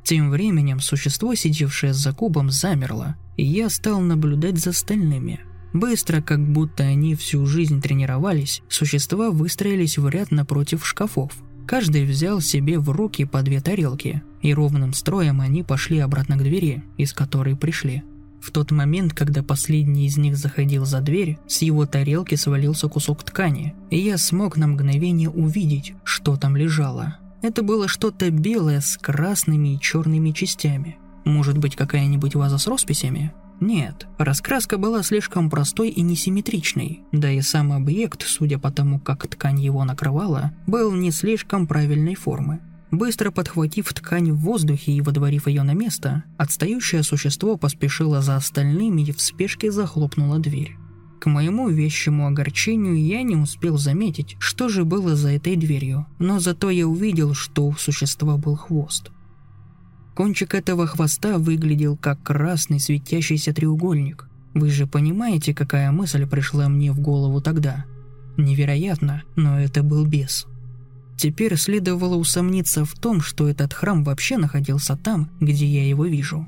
Тем 0.03 0.31
временем 0.31 0.81
существо, 0.81 1.37
сидевшее 1.37 1.95
за 1.95 2.13
кубом, 2.13 2.51
замерло, 2.51 3.15
и 3.37 3.45
я 3.45 3.71
стал 3.71 4.01
наблюдать 4.01 4.59
за 4.59 4.71
остальными– 4.71 5.41
Быстро, 5.75 6.23
как 6.23 6.39
будто 6.41 6.85
они 6.85 7.17
всю 7.17 7.45
жизнь 7.47 7.83
тренировались, 7.83 8.63
существа 8.69 9.31
выстроились 9.31 9.99
в 9.99 10.09
ряд 10.09 10.31
напротив 10.31 10.87
шкафов. 10.87 11.33
Каждый 11.67 12.05
взял 12.05 12.41
себе 12.41 12.79
в 12.79 12.91
руки 12.91 13.25
по 13.25 13.43
две 13.43 13.61
тарелки, 13.61 14.23
и 14.41 14.55
ровным 14.55 14.95
строем 14.95 15.41
они 15.41 15.65
пошли 15.65 15.99
обратно 15.99 16.37
к 16.37 16.45
двери, 16.45 16.85
из 16.97 17.13
которой 17.13 17.57
пришли. 17.57 18.05
В 18.45 18.51
тот 18.51 18.73
момент, 18.73 19.15
когда 19.15 19.43
последний 19.43 20.07
из 20.07 20.19
них 20.19 20.37
заходил 20.37 20.85
за 20.85 21.01
дверь, 21.01 21.39
с 21.49 21.63
его 21.63 21.87
тарелки 21.87 22.35
свалился 22.35 22.91
кусок 22.91 23.23
ткани, 23.25 23.75
и 23.89 23.99
я 23.99 24.19
смог 24.19 24.59
на 24.59 24.67
мгновение 24.67 25.31
увидеть, 25.31 25.95
что 26.05 26.37
там 26.37 26.55
лежало. 26.55 27.17
Это 27.41 27.63
было 27.63 27.89
что-то 27.89 28.31
белое 28.31 28.83
с 28.83 28.99
красными 28.99 29.75
и 29.75 29.81
черными 29.81 30.31
частями. 30.33 30.99
Может 31.25 31.57
быть, 31.57 31.75
какая-нибудь 31.75 32.35
ваза 32.35 32.59
с 32.59 32.67
росписями? 32.67 33.33
Нет, 33.61 34.07
раскраска 34.19 34.77
была 34.77 35.03
слишком 35.03 35.49
простой 35.49 35.89
и 35.89 36.03
несимметричной, 36.03 37.01
да 37.13 37.31
и 37.31 37.41
сам 37.41 37.73
объект, 37.73 38.25
судя 38.27 38.59
по 38.59 38.71
тому, 38.71 39.01
как 39.01 39.27
ткань 39.27 39.59
его 39.59 39.83
накрывала, 39.85 40.53
был 40.67 40.93
не 40.93 41.13
слишком 41.13 41.67
правильной 41.67 42.15
формы. 42.15 42.61
Быстро 42.95 43.33
подхватив 43.33 43.93
ткань 43.93 44.31
в 44.31 44.37
воздухе 44.37 44.93
и 44.93 45.01
водворив 45.01 45.49
ее 45.49 45.65
на 45.65 45.75
место, 45.75 46.23
отстающее 46.39 47.03
существо 47.03 47.57
поспешило 47.57 48.23
за 48.23 48.37
остальными 48.37 49.03
и 49.03 49.11
в 49.11 49.21
спешке 49.21 49.73
захлопнуло 49.73 50.39
дверь. 50.39 50.77
К 51.21 51.27
моему 51.27 51.69
вещему 51.69 52.29
огорчению 52.29 53.05
я 53.05 53.25
не 53.25 53.35
успел 53.35 53.79
заметить, 53.79 54.37
что 54.39 54.69
же 54.69 54.85
было 54.85 55.17
за 55.17 55.31
этой 55.33 55.57
дверью, 55.57 56.07
но 56.21 56.39
зато 56.39 56.71
я 56.71 56.87
увидел, 56.87 57.35
что 57.35 57.67
у 57.67 57.73
существа 57.73 58.37
был 58.37 58.55
хвост. 58.55 59.11
Кончик 60.15 60.55
этого 60.55 60.87
хвоста 60.87 61.39
выглядел 61.39 61.97
как 61.97 62.23
красный 62.23 62.79
светящийся 62.79 63.53
треугольник. 63.53 64.29
Вы 64.55 64.71
же 64.71 64.87
понимаете, 64.87 65.53
какая 65.53 65.91
мысль 65.91 66.29
пришла 66.29 66.69
мне 66.69 66.93
в 66.93 67.01
голову 67.01 67.41
тогда? 67.41 67.87
Невероятно, 68.37 69.25
но 69.35 69.59
это 69.59 69.83
был 69.83 70.07
бес. 70.07 70.47
Теперь 71.17 71.57
следовало 71.57 72.17
усомниться 72.17 72.85
в 72.85 72.95
том, 72.95 73.21
что 73.21 73.49
этот 73.49 73.73
храм 73.73 74.05
вообще 74.05 74.37
находился 74.37 74.97
там, 74.97 75.31
где 75.41 75.67
я 75.67 75.87
его 75.87 76.07
вижу. 76.07 76.47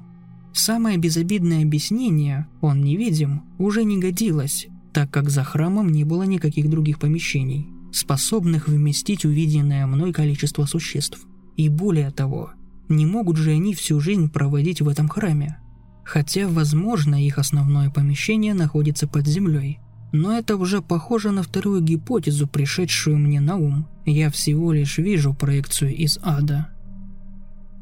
Самое 0.53 0.97
безобидное 0.97 1.63
объяснение 1.63 2.47
«он 2.61 2.83
невидим» 2.83 3.43
уже 3.59 3.85
не 3.85 3.99
годилось, 3.99 4.67
так 4.93 5.11
как 5.11 5.29
за 5.29 5.45
храмом 5.45 5.93
не 5.93 6.05
было 6.05 6.23
никаких 6.23 6.71
других 6.71 6.99
помещений, 6.99 7.69
способных 7.93 8.67
вместить 8.67 9.25
увиденное 9.25 9.87
мной 9.87 10.13
количество 10.13 10.65
существ. 10.65 11.27
И 11.57 11.69
более 11.69 12.11
того, 12.11 12.53
не 12.89 13.07
могут 13.07 13.37
же 13.37 13.51
они 13.51 13.75
всю 13.75 14.01
жизнь 14.01 14.31
проводить 14.31 14.81
в 14.81 14.89
этом 14.89 15.09
храме. 15.09 15.59
Хотя, 16.05 16.49
возможно, 16.49 17.23
их 17.23 17.39
основное 17.39 17.91
помещение 17.91 18.55
находится 18.55 19.07
под 19.07 19.27
землей. 19.27 19.81
Но 20.13 20.37
это 20.37 20.57
уже 20.57 20.83
похоже 20.83 21.31
на 21.31 21.43
вторую 21.43 21.83
гипотезу, 21.83 22.47
пришедшую 22.47 23.19
мне 23.19 23.41
на 23.41 23.57
ум. 23.57 23.89
Я 24.05 24.31
всего 24.31 24.73
лишь 24.73 24.99
вижу 24.99 25.35
проекцию 25.35 25.95
из 25.95 26.19
ада. 26.23 26.69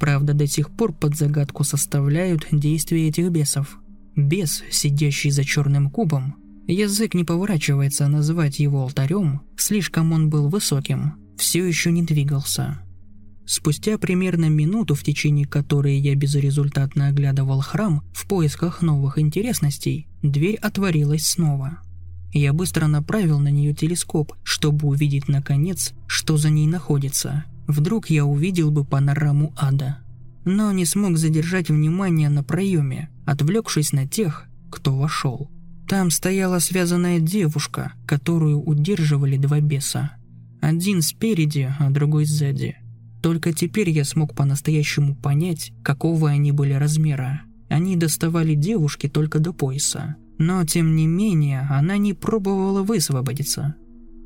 Правда, 0.00 0.34
до 0.34 0.46
сих 0.46 0.70
пор 0.70 0.92
под 0.92 1.16
загадку 1.16 1.64
составляют 1.64 2.46
действия 2.50 3.08
этих 3.08 3.30
бесов. 3.30 3.78
Бес, 4.16 4.62
сидящий 4.70 5.30
за 5.30 5.44
черным 5.44 5.90
кубом, 5.90 6.36
язык 6.66 7.14
не 7.14 7.24
поворачивается 7.24 8.08
называть 8.08 8.58
его 8.58 8.82
алтарем, 8.82 9.42
слишком 9.56 10.12
он 10.12 10.30
был 10.30 10.48
высоким, 10.48 11.14
все 11.36 11.66
еще 11.66 11.90
не 11.90 12.02
двигался. 12.02 12.80
Спустя 13.46 13.98
примерно 13.98 14.48
минуту, 14.48 14.94
в 14.94 15.02
течение 15.02 15.46
которой 15.46 15.98
я 15.98 16.14
безрезультатно 16.14 17.08
оглядывал 17.08 17.60
храм 17.60 18.02
в 18.14 18.26
поисках 18.26 18.80
новых 18.80 19.18
интересностей, 19.18 20.08
дверь 20.22 20.56
отворилась 20.56 21.26
снова. 21.26 21.80
Я 22.34 22.52
быстро 22.52 22.86
направил 22.86 23.38
на 23.38 23.48
нее 23.48 23.72
телескоп, 23.72 24.34
чтобы 24.42 24.88
увидеть 24.88 25.28
наконец, 25.28 25.94
что 26.06 26.36
за 26.36 26.50
ней 26.50 26.66
находится. 26.66 27.44
Вдруг 27.66 28.10
я 28.10 28.26
увидел 28.26 28.70
бы 28.70 28.84
панораму 28.84 29.54
ада. 29.56 30.00
Но 30.44 30.70
не 30.72 30.84
смог 30.84 31.16
задержать 31.16 31.70
внимание 31.70 32.28
на 32.28 32.44
проеме, 32.44 33.08
отвлекшись 33.24 33.92
на 33.92 34.06
тех, 34.06 34.44
кто 34.70 34.94
вошел. 34.94 35.50
Там 35.88 36.10
стояла 36.10 36.58
связанная 36.58 37.20
девушка, 37.20 37.94
которую 38.06 38.60
удерживали 38.60 39.38
два 39.38 39.60
беса. 39.60 40.10
Один 40.60 41.00
спереди, 41.00 41.74
а 41.78 41.88
другой 41.88 42.26
сзади– 42.26 42.76
только 43.24 43.54
теперь 43.54 43.88
я 43.88 44.04
смог 44.04 44.34
по-настоящему 44.34 45.14
понять, 45.14 45.72
какого 45.82 46.28
они 46.28 46.52
были 46.52 46.74
размера. 46.74 47.40
Они 47.70 47.96
доставали 47.96 48.54
девушке 48.54 49.08
только 49.08 49.38
до 49.38 49.54
пояса. 49.54 50.16
Но, 50.38 50.64
тем 50.64 50.96
не 50.96 51.06
менее, 51.06 51.66
она 51.70 51.96
не 51.96 52.12
пробовала 52.12 52.82
высвободиться. 52.82 53.76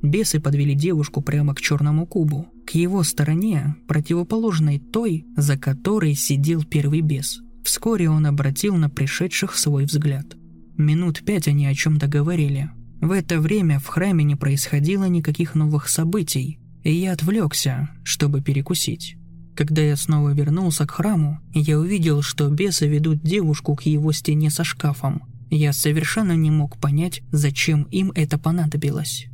Бесы 0.03 0.41
подвели 0.41 0.75
девушку 0.75 1.21
прямо 1.23 1.55
к 1.55 1.61
черному 1.61 2.07
кубу, 2.07 2.47
к 2.67 2.71
его 2.71 3.03
стороне, 3.03 3.77
противоположной 3.89 4.79
той, 4.79 5.27
за 5.37 5.57
которой 5.57 6.15
сидел 6.15 6.65
первый 6.65 7.01
бес. 7.01 7.41
Вскоре 7.65 8.09
он 8.09 8.25
обратил 8.27 8.77
на 8.77 8.89
пришедших 8.89 9.57
свой 9.57 9.85
взгляд. 9.85 10.37
Минут 10.77 11.25
пять 11.25 11.49
они 11.49 11.67
о 11.67 11.75
чем-то 11.75 12.07
говорили. 12.07 12.71
В 13.01 13.11
это 13.11 13.41
время 13.41 13.81
в 13.81 13.87
храме 13.87 14.25
не 14.25 14.37
происходило 14.37 15.05
никаких 15.05 15.55
новых 15.55 15.89
событий, 15.89 16.61
и 16.85 16.93
я 16.93 17.13
отвлекся, 17.13 17.91
чтобы 18.05 18.41
перекусить. 18.41 19.17
Когда 19.57 19.83
я 19.83 19.97
снова 19.97 20.31
вернулся 20.31 20.87
к 20.87 20.93
храму, 20.93 21.41
я 21.53 21.81
увидел, 21.81 22.23
что 22.23 22.49
бесы 22.49 22.87
ведут 22.87 23.23
девушку 23.23 23.75
к 23.75 23.83
его 23.83 24.13
стене 24.13 24.51
со 24.51 24.63
шкафом. 24.63 25.23
Я 25.51 25.73
совершенно 25.73 26.37
не 26.37 26.51
мог 26.51 26.79
понять, 26.79 27.23
зачем 27.33 27.85
им 27.85 28.13
это 28.15 28.39
понадобилось. 28.39 29.27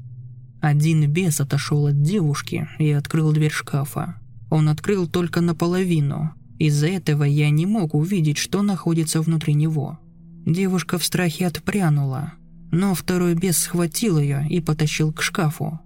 Один 0.61 1.11
бес 1.11 1.41
отошел 1.41 1.87
от 1.87 2.03
девушки 2.03 2.69
и 2.79 2.91
открыл 2.91 3.33
дверь 3.33 3.51
шкафа. 3.53 4.17
Он 4.51 4.69
открыл 4.69 5.07
только 5.07 5.41
наполовину. 5.41 6.33
Из-за 6.59 6.87
этого 6.87 7.25
я 7.25 7.51
не 7.51 7.67
мог 7.67 7.95
увидеть, 7.95 8.39
что 8.39 8.63
находится 8.63 9.21
внутри 9.21 9.55
него. 9.55 9.99
Девушка 10.47 10.99
в 10.99 11.05
страхе 11.05 11.47
отпрянула, 11.47 12.35
но 12.71 12.95
второй 12.95 13.35
бес 13.35 13.59
схватил 13.59 14.19
ее 14.19 14.47
и 14.49 14.61
потащил 14.61 15.13
к 15.13 15.23
шкафу. 15.23 15.81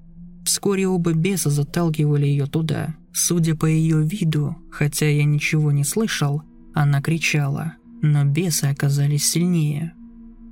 Вскоре 0.44 0.86
оба 0.86 1.12
беса 1.12 1.50
заталкивали 1.50 2.26
ее 2.26 2.46
туда. 2.46 2.94
Судя 3.12 3.54
по 3.54 3.66
ее 3.66 4.02
виду, 4.02 4.56
хотя 4.70 5.08
я 5.08 5.24
ничего 5.24 5.72
не 5.72 5.84
слышал, 5.84 6.42
она 6.74 7.02
кричала, 7.02 7.74
но 8.00 8.24
бесы 8.24 8.66
оказались 8.66 9.28
сильнее. 9.28 9.92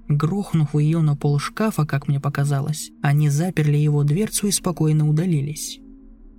Грохнув 0.08 0.74
ее 0.74 1.00
на 1.00 1.16
пол 1.16 1.38
шкафа, 1.38 1.84
как 1.84 2.08
мне 2.08 2.20
показалось, 2.20 2.90
они 3.02 3.28
заперли 3.28 3.76
его 3.76 4.04
дверцу 4.04 4.46
и 4.46 4.52
спокойно 4.52 5.08
удалились. 5.08 5.80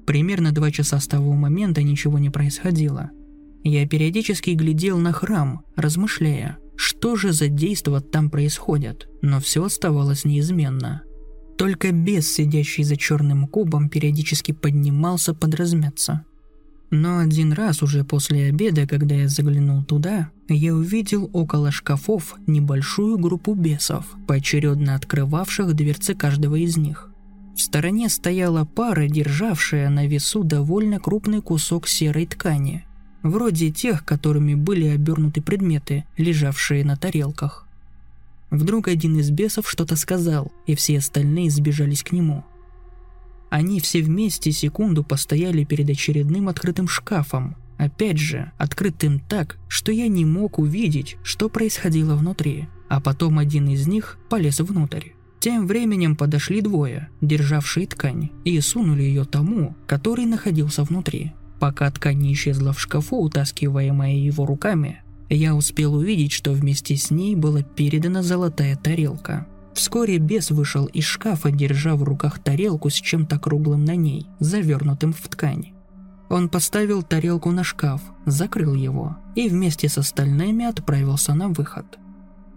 Примерно 0.06 0.52
два 0.54 0.72
часа 0.72 1.00
с 1.00 1.08
того 1.08 1.34
момента 1.34 1.84
ничего 1.84 2.18
не 2.18 2.30
происходило. 2.30 3.12
Я 3.64 3.86
периодически 3.88 4.52
глядел 4.52 4.98
на 4.98 5.12
храм, 5.12 5.64
размышляя, 5.76 6.58
что 6.78 7.18
же 7.18 7.34
за 7.34 7.50
действия 7.50 8.00
там 8.00 8.30
происходят, 8.30 9.08
но 9.22 9.40
все 9.40 9.66
оставалось 9.66 10.24
неизменно– 10.24 11.02
только 11.58 11.92
бес, 11.92 12.32
сидящий 12.32 12.84
за 12.84 12.96
черным 12.96 13.48
кубом, 13.48 13.90
периодически 13.90 14.52
поднимался 14.52 15.34
подразмяться. 15.34 16.24
Но 16.92 17.18
один 17.18 17.52
раз 17.52 17.82
уже 17.82 18.04
после 18.04 18.46
обеда, 18.50 18.88
когда 18.88 19.16
я 19.16 19.28
заглянул 19.28 19.84
туда, 19.84 20.30
я 20.48 20.74
увидел 20.74 21.30
около 21.34 21.72
шкафов 21.72 22.36
небольшую 22.48 23.18
группу 23.18 23.54
бесов, 23.54 24.06
поочередно 24.28 24.96
открывавших 24.96 25.74
дверцы 25.74 26.16
каждого 26.16 26.56
из 26.56 26.78
них. 26.78 27.10
В 27.56 27.62
стороне 27.62 28.10
стояла 28.10 28.66
пара, 28.66 29.08
державшая 29.08 29.90
на 29.90 30.08
весу 30.08 30.44
довольно 30.44 31.00
крупный 31.00 31.42
кусок 31.42 31.88
серой 31.88 32.26
ткани, 32.28 32.86
вроде 33.24 33.72
тех, 33.72 34.06
которыми 34.06 34.54
были 34.54 34.88
обернуты 34.88 35.42
предметы, 35.42 36.06
лежавшие 36.18 36.86
на 36.86 36.96
тарелках. 36.96 37.68
Вдруг 38.52 38.88
один 38.88 39.18
из 39.18 39.32
бесов 39.32 39.70
что-то 39.70 39.96
сказал, 39.96 40.52
и 40.68 40.76
все 40.76 41.00
остальные 41.00 41.50
сбежались 41.50 42.04
к 42.04 42.12
нему– 42.12 42.46
они 43.50 43.80
все 43.80 44.02
вместе 44.02 44.52
секунду 44.52 45.04
постояли 45.04 45.64
перед 45.64 45.90
очередным 45.90 46.50
открытым 46.50 46.88
шкафом. 46.88 47.56
Опять 47.78 48.18
же, 48.18 48.52
открытым 48.58 49.20
так, 49.20 49.58
что 49.68 49.92
я 49.92 50.08
не 50.08 50.26
мог 50.26 50.60
увидеть, 50.60 51.18
что 51.24 51.50
происходило 51.50 52.16
внутри. 52.16 52.68
А 52.90 53.00
потом 53.00 53.40
один 53.40 53.68
из 53.68 53.88
них 53.88 54.18
полез 54.30 54.60
внутрь. 54.60 55.10
Тем 55.40 55.68
временем 55.68 56.16
подошли 56.16 56.62
двое, 56.62 57.10
державшие 57.22 57.86
ткань, 57.86 58.32
и 58.44 58.60
сунули 58.60 59.04
ее 59.04 59.26
тому, 59.26 59.76
который 59.86 60.26
находился 60.26 60.84
внутри. 60.84 61.34
Пока 61.60 61.92
ткань 61.92 62.18
не 62.20 62.34
исчезла 62.34 62.74
в 62.74 62.80
шкафу, 62.80 63.18
утаскиваемая 63.18 64.16
его 64.16 64.46
руками, 64.46 65.02
я 65.30 65.56
успел 65.56 65.96
увидеть, 65.96 66.32
что 66.32 66.52
вместе 66.54 66.96
с 66.96 67.12
ней 67.12 67.36
была 67.36 67.62
передана 67.62 68.24
золотая 68.24 68.76
тарелка– 68.76 69.48
Вскоре 69.78 70.18
бес 70.18 70.50
вышел 70.50 70.88
из 70.88 71.04
шкафа, 71.04 71.52
держа 71.52 71.96
в 71.96 72.02
руках 72.02 72.40
тарелку 72.40 72.90
с 72.90 72.96
чем-то 72.96 73.38
круглым 73.38 73.86
на 73.86 73.96
ней, 73.96 74.26
завернутым 74.40 75.14
в 75.14 75.22
ткань. 75.28 75.74
Он 76.30 76.50
поставил 76.50 77.04
тарелку 77.04 77.52
на 77.52 77.64
шкаф, 77.64 78.02
закрыл 78.26 78.74
его 78.74 79.18
и 79.36 79.48
вместе 79.50 79.88
с 79.88 79.98
остальными 79.98 80.66
отправился 80.66 81.34
на 81.34 81.50
выход. 81.50 81.86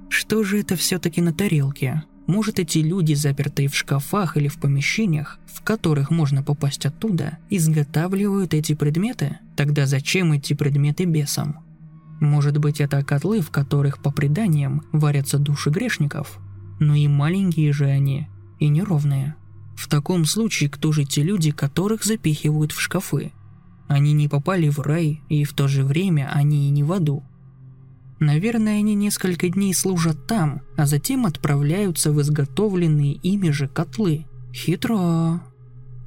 Что 0.09 0.43
же 0.43 0.61
это 0.61 0.77
все-таки 0.77 1.21
на 1.21 1.33
тарелке? 1.33 2.05
Может, 2.27 2.59
эти 2.59 2.79
люди, 2.79 3.15
запертые 3.15 3.69
в 3.69 3.77
шкафах 3.77 4.37
или 4.37 4.49
в 4.49 4.61
помещениях, 4.61 5.39
в 5.47 5.63
которых 5.63 6.11
можно 6.11 6.43
попасть 6.43 6.87
оттуда, 6.87 7.39
изготавливают 7.49 8.55
эти 8.55 8.75
предметы? 8.75 9.39
Тогда 9.57 9.87
зачем 9.87 10.33
эти 10.33 10.55
предметы 10.55 11.05
бесам? 11.05 11.61
Может 12.21 12.59
быть, 12.59 12.81
это 12.81 13.03
котлы, 13.05 13.41
в 13.41 13.51
которых, 13.51 14.03
по 14.03 14.11
преданиям, 14.11 14.83
варятся 14.93 15.39
души 15.39 15.71
грешников– 15.71 16.39
но 16.81 16.95
и 16.95 17.07
маленькие 17.07 17.73
же 17.73 17.85
они, 17.85 18.27
и 18.59 18.69
неровные. 18.69 19.37
В 19.77 19.89
таком 19.89 20.25
случае, 20.25 20.71
кто 20.71 20.91
же 20.93 21.05
те 21.05 21.23
люди, 21.23 21.53
которых 21.53 22.05
запихивают 22.05 22.73
в 22.73 22.81
шкафы? 22.81 23.33
Они 23.91 24.13
не 24.13 24.29
попали 24.29 24.69
в 24.69 24.79
рай, 24.79 25.21
и 25.29 25.43
в 25.43 25.53
то 25.53 25.67
же 25.67 25.83
время 25.83 26.31
они 26.33 26.69
и 26.69 26.71
не 26.71 26.85
в 26.85 26.93
аду. 26.93 27.25
Наверное, 28.21 28.79
они 28.79 28.95
несколько 28.95 29.49
дней 29.49 29.75
служат 29.75 30.29
там, 30.29 30.63
а 30.77 30.87
затем 30.87 31.27
отправляются 31.27 32.13
в 32.13 32.21
изготовленные 32.21 33.15
ими 33.15 33.51
же 33.51 33.67
котлы. 33.67 34.27
Хитро. 34.55 35.43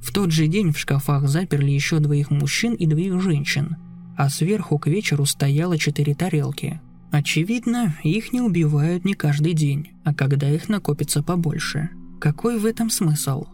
В 0.00 0.12
тот 0.14 0.30
же 0.30 0.46
день 0.46 0.72
в 0.72 0.78
шкафах 0.78 1.28
заперли 1.28 1.72
еще 1.72 1.98
двоих 1.98 2.30
мужчин 2.30 2.72
и 2.72 2.86
двоих 2.86 3.20
женщин, 3.20 3.76
а 4.16 4.30
сверху 4.30 4.78
к 4.78 4.86
вечеру 4.86 5.26
стояло 5.26 5.76
четыре 5.76 6.14
тарелки– 6.14 6.80
Очевидно, 7.14 7.94
их 8.02 8.32
не 8.32 8.40
убивают 8.40 9.04
не 9.04 9.14
каждый 9.14 9.52
день, 9.52 9.92
а 10.02 10.12
когда 10.12 10.50
их 10.50 10.68
накопится 10.68 11.22
побольше. 11.22 11.90
Какой 12.20 12.58
в 12.58 12.66
этом 12.66 12.90
смысл? 12.90 13.44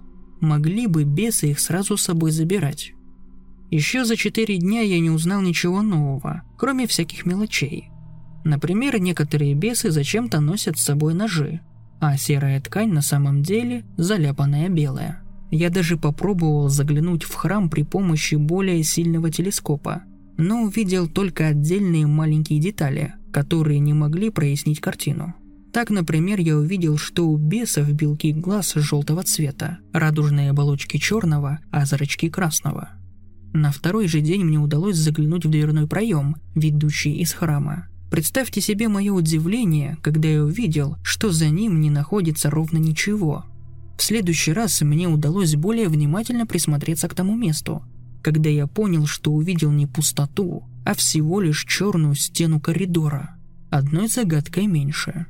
Могли 0.40 0.86
бы 0.86 1.04
бесы 1.04 1.50
их 1.50 1.60
сразу 1.60 1.98
с 1.98 2.04
собой 2.04 2.30
забирать. 2.30 2.94
Еще 3.70 4.04
за 4.04 4.16
четыре 4.16 4.58
дня 4.58 4.80
я 4.80 4.98
не 5.00 5.10
узнал 5.10 5.40
ничего 5.42 5.82
нового, 5.82 6.42
кроме 6.58 6.86
всяких 6.86 7.24
мелочей. 7.24 7.90
Например, 8.44 9.00
некоторые 9.00 9.54
бесы 9.54 9.90
зачем-то 9.90 10.40
носят 10.40 10.78
с 10.78 10.84
собой 10.84 11.14
ножи, 11.14 11.60
а 12.00 12.16
серая 12.16 12.60
ткань 12.60 12.92
на 12.92 13.02
самом 13.02 13.42
деле 13.42 13.84
заляпанная 13.96 14.68
белая. 14.68 15.22
Я 15.50 15.70
даже 15.70 15.96
попробовал 15.96 16.68
заглянуть 16.68 17.24
в 17.24 17.34
храм 17.34 17.68
при 17.68 17.82
помощи 17.82 18.36
более 18.36 18.82
сильного 18.82 19.30
телескопа, 19.30 20.02
но 20.36 20.62
увидел 20.62 21.08
только 21.08 21.46
отдельные 21.46 22.06
маленькие 22.06 22.60
детали– 22.60 23.14
которые 23.30 23.78
не 23.78 23.94
могли 23.94 24.30
прояснить 24.30 24.80
картину. 24.80 25.34
Так, 25.72 25.90
например, 25.90 26.40
я 26.40 26.56
увидел, 26.56 26.98
что 26.98 27.28
у 27.28 27.36
бесов 27.36 27.90
белки 27.92 28.32
глаз 28.32 28.72
желтого 28.74 29.22
цвета, 29.22 29.78
радужные 29.92 30.50
оболочки 30.50 30.96
черного, 30.96 31.60
а 31.70 31.86
зрачки 31.86 32.28
красного. 32.28 32.90
На 33.52 33.72
второй 33.72 34.06
же 34.06 34.20
день 34.20 34.44
мне 34.44 34.58
удалось 34.58 34.96
заглянуть 34.96 35.44
в 35.44 35.50
дверной 35.50 35.86
проем, 35.88 36.36
ведущий 36.54 37.16
из 37.16 37.32
храма. 37.32 37.88
Представьте 38.10 38.60
себе 38.60 38.88
мое 38.88 39.12
удивление, 39.12 39.96
когда 40.02 40.28
я 40.28 40.44
увидел, 40.44 40.96
что 41.02 41.30
за 41.30 41.48
ним 41.48 41.80
не 41.80 41.90
находится 41.90 42.50
ровно 42.50 42.78
ничего. 42.78 43.44
В 43.98 44.02
следующий 44.02 44.52
раз 44.52 44.80
мне 44.82 45.08
удалось 45.08 45.54
более 45.54 45.88
внимательно 45.88 46.46
присмотреться 46.46 47.08
к 47.08 47.14
тому 47.14 47.36
месту, 47.36 47.84
когда 48.22 48.50
я 48.50 48.66
понял, 48.66 49.06
что 49.06 49.32
увидел 49.32 49.70
не 49.70 49.86
пустоту, 49.86 50.64
а 50.84 50.94
всего 50.94 51.40
лишь 51.40 51.64
черную 51.64 52.14
стену 52.14 52.60
коридора, 52.60 53.36
одной 53.70 54.08
загадкой 54.08 54.66
меньше. 54.66 55.26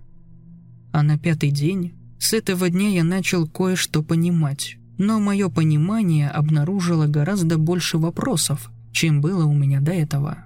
А 0.93 1.03
на 1.03 1.19
пятый 1.19 1.51
день, 1.51 1.95
с 2.19 2.33
этого 2.33 2.71
дня 2.71 2.89
я 2.89 3.05
начал 3.05 3.47
кое-что 3.47 4.03
понимать, 4.03 4.77
но 5.01 5.19
мое 5.19 5.49
понимание 5.49 6.29
обнаружило 6.29 7.07
гораздо 7.07 7.57
больше 7.57 7.97
вопросов, 7.97 8.71
чем 8.93 9.23
было 9.23 9.47
у 9.47 9.55
меня 9.55 9.81
до 9.81 9.93
этого. 9.93 10.45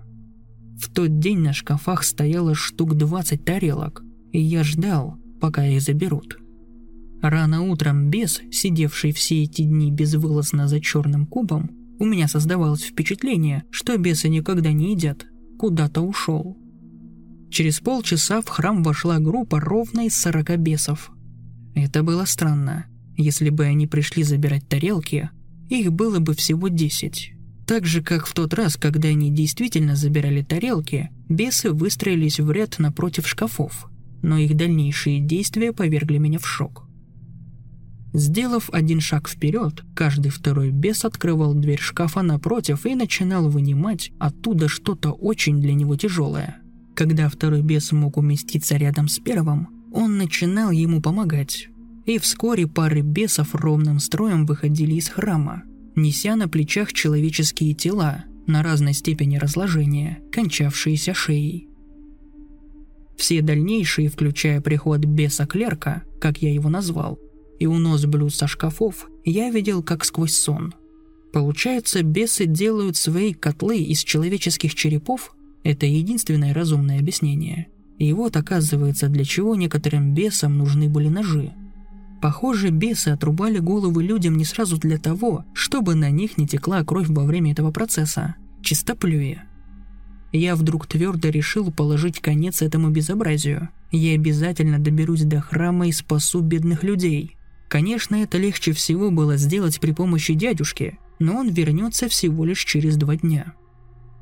В 0.80 0.88
тот 0.90 1.18
день 1.18 1.40
на 1.40 1.52
шкафах 1.52 2.04
стояло 2.04 2.54
штук 2.54 2.94
20 2.94 3.44
тарелок, 3.44 4.04
и 4.30 4.40
я 4.40 4.62
ждал, 4.62 5.18
пока 5.40 5.66
их 5.66 5.82
заберут. 5.82 6.38
Рано 7.20 7.62
утром 7.62 8.10
бес, 8.10 8.42
сидевший 8.52 9.10
все 9.10 9.42
эти 9.42 9.62
дни 9.62 9.90
безвылазно 9.90 10.68
за 10.68 10.80
черным 10.80 11.26
кубом, 11.26 11.72
у 11.98 12.04
меня 12.04 12.28
создавалось 12.28 12.84
впечатление, 12.84 13.64
что 13.70 13.98
бесы 13.98 14.28
никогда 14.28 14.70
не 14.70 14.92
едят. 14.92 15.26
Куда-то 15.58 16.00
ушел. 16.00 16.56
Через 17.50 17.80
полчаса 17.80 18.40
в 18.40 18.46
храм 18.46 18.84
вошла 18.84 19.18
группа 19.18 19.58
ровно 19.58 20.06
из 20.06 20.14
сорока 20.14 20.56
бесов. 20.56 21.10
Это 21.74 22.04
было 22.04 22.24
странно. 22.24 22.86
Если 23.16 23.50
бы 23.50 23.64
они 23.64 23.86
пришли 23.86 24.22
забирать 24.22 24.68
тарелки, 24.68 25.30
их 25.68 25.92
было 25.92 26.18
бы 26.18 26.34
всего 26.34 26.68
десять. 26.68 27.32
Так 27.66 27.86
же, 27.86 28.02
как 28.02 28.26
в 28.26 28.34
тот 28.34 28.52
раз, 28.52 28.76
когда 28.76 29.08
они 29.08 29.30
действительно 29.30 29.96
забирали 29.96 30.42
тарелки, 30.42 31.10
бесы 31.28 31.70
выстроились 31.70 32.38
в 32.38 32.50
ряд 32.50 32.78
напротив 32.78 33.26
шкафов, 33.26 33.86
но 34.22 34.36
их 34.36 34.54
дальнейшие 34.54 35.20
действия 35.20 35.72
повергли 35.72 36.18
меня 36.18 36.38
в 36.38 36.46
шок. 36.46 36.86
Сделав 38.12 38.70
один 38.72 39.00
шаг 39.00 39.28
вперед, 39.28 39.82
каждый 39.94 40.30
второй 40.30 40.70
бес 40.70 41.04
открывал 41.04 41.54
дверь 41.54 41.80
шкафа 41.80 42.22
напротив 42.22 42.86
и 42.86 42.94
начинал 42.94 43.48
вынимать 43.48 44.12
оттуда 44.20 44.68
что-то 44.68 45.10
очень 45.10 45.60
для 45.60 45.74
него 45.74 45.96
тяжелое. 45.96 46.58
Когда 46.94 47.28
второй 47.28 47.62
бес 47.62 47.90
мог 47.90 48.16
уместиться 48.16 48.76
рядом 48.76 49.08
с 49.08 49.18
первым, 49.18 49.68
он 49.92 50.16
начинал 50.16 50.70
ему 50.70 51.00
помогать. 51.00 51.68
И 52.06 52.18
вскоре 52.18 52.66
пары 52.66 53.00
бесов 53.00 53.54
ровным 53.54 53.98
строем 53.98 54.44
выходили 54.46 54.94
из 54.94 55.08
храма, 55.08 55.62
неся 55.96 56.36
на 56.36 56.48
плечах 56.48 56.92
человеческие 56.92 57.74
тела 57.74 58.24
на 58.46 58.62
разной 58.62 58.92
степени 58.92 59.36
разложения, 59.38 60.20
кончавшиеся 60.30 61.14
шеей. 61.14 61.68
Все 63.16 63.40
дальнейшие, 63.42 64.10
включая 64.10 64.60
приход 64.60 65.04
беса-клерка, 65.04 66.02
как 66.20 66.42
я 66.42 66.52
его 66.52 66.68
назвал, 66.68 67.18
и 67.58 67.66
унос 67.66 68.04
блюд 68.04 68.34
со 68.34 68.46
шкафов 68.46 69.08
я 69.24 69.50
видел 69.50 69.82
как 69.82 70.04
сквозь 70.04 70.34
сон. 70.34 70.74
Получается, 71.32 72.02
бесы 72.02 72.46
делают 72.46 72.96
свои 72.96 73.32
котлы 73.32 73.78
из 73.78 74.00
человеческих 74.04 74.74
черепов? 74.74 75.34
Это 75.62 75.86
единственное 75.86 76.52
разумное 76.52 76.98
объяснение. 76.98 77.68
И 77.98 78.12
вот 78.12 78.36
оказывается, 78.36 79.08
для 79.08 79.24
чего 79.24 79.54
некоторым 79.54 80.14
бесам 80.14 80.58
нужны 80.58 80.88
были 80.88 81.08
ножи. 81.08 81.54
Похоже, 82.24 82.70
бесы 82.70 83.10
отрубали 83.10 83.58
головы 83.58 84.02
людям 84.02 84.38
не 84.38 84.46
сразу 84.46 84.78
для 84.78 84.96
того, 84.96 85.44
чтобы 85.52 85.94
на 85.94 86.08
них 86.08 86.38
не 86.38 86.48
текла 86.48 86.82
кровь 86.82 87.08
во 87.08 87.22
время 87.24 87.52
этого 87.52 87.70
процесса. 87.70 88.36
Чистоплюя. 88.62 89.44
Я 90.32 90.56
вдруг 90.56 90.86
твердо 90.86 91.28
решил 91.28 91.70
положить 91.70 92.20
конец 92.20 92.62
этому 92.62 92.88
безобразию. 92.88 93.68
Я 93.90 94.14
обязательно 94.14 94.78
доберусь 94.78 95.24
до 95.24 95.42
храма 95.42 95.88
и 95.88 95.92
спасу 95.92 96.40
бедных 96.40 96.82
людей. 96.82 97.36
Конечно, 97.68 98.14
это 98.14 98.38
легче 98.38 98.72
всего 98.72 99.10
было 99.10 99.36
сделать 99.36 99.78
при 99.78 99.92
помощи 99.92 100.32
дядюшки, 100.32 100.98
но 101.18 101.36
он 101.36 101.50
вернется 101.50 102.08
всего 102.08 102.46
лишь 102.46 102.64
через 102.64 102.96
два 102.96 103.16
дня. 103.16 103.52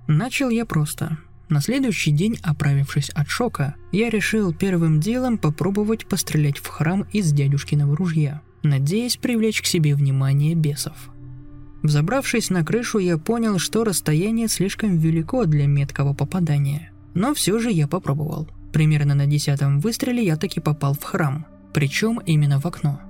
Начал 0.08 0.50
я 0.50 0.66
просто. 0.66 1.18
На 1.48 1.60
следующий 1.60 2.12
день, 2.12 2.38
оправившись 2.42 3.10
от 3.10 3.28
шока, 3.28 3.74
я 3.90 4.10
решил 4.10 4.54
первым 4.54 5.00
делом 5.00 5.38
попробовать 5.38 6.06
пострелять 6.06 6.58
в 6.58 6.66
храм 6.66 7.06
из 7.12 7.32
дядюшкиного 7.32 7.96
ружья, 7.96 8.40
надеясь 8.62 9.16
привлечь 9.16 9.60
к 9.60 9.66
себе 9.66 9.94
внимание 9.94 10.54
бесов. 10.54 11.10
Взобравшись 11.82 12.50
на 12.50 12.64
крышу, 12.64 12.98
я 12.98 13.18
понял, 13.18 13.58
что 13.58 13.84
расстояние 13.84 14.48
слишком 14.48 14.96
велико 14.96 15.44
для 15.46 15.66
меткого 15.66 16.14
попадания. 16.14 16.92
Но 17.14 17.34
все 17.34 17.58
же 17.58 17.70
я 17.70 17.88
попробовал. 17.88 18.48
Примерно 18.72 19.14
на 19.14 19.26
десятом 19.26 19.80
выстреле 19.80 20.24
я 20.24 20.36
таки 20.36 20.60
попал 20.60 20.94
в 20.94 21.02
храм, 21.02 21.46
причем 21.74 22.20
именно 22.24 22.60
в 22.60 22.66
окно. 22.66 23.00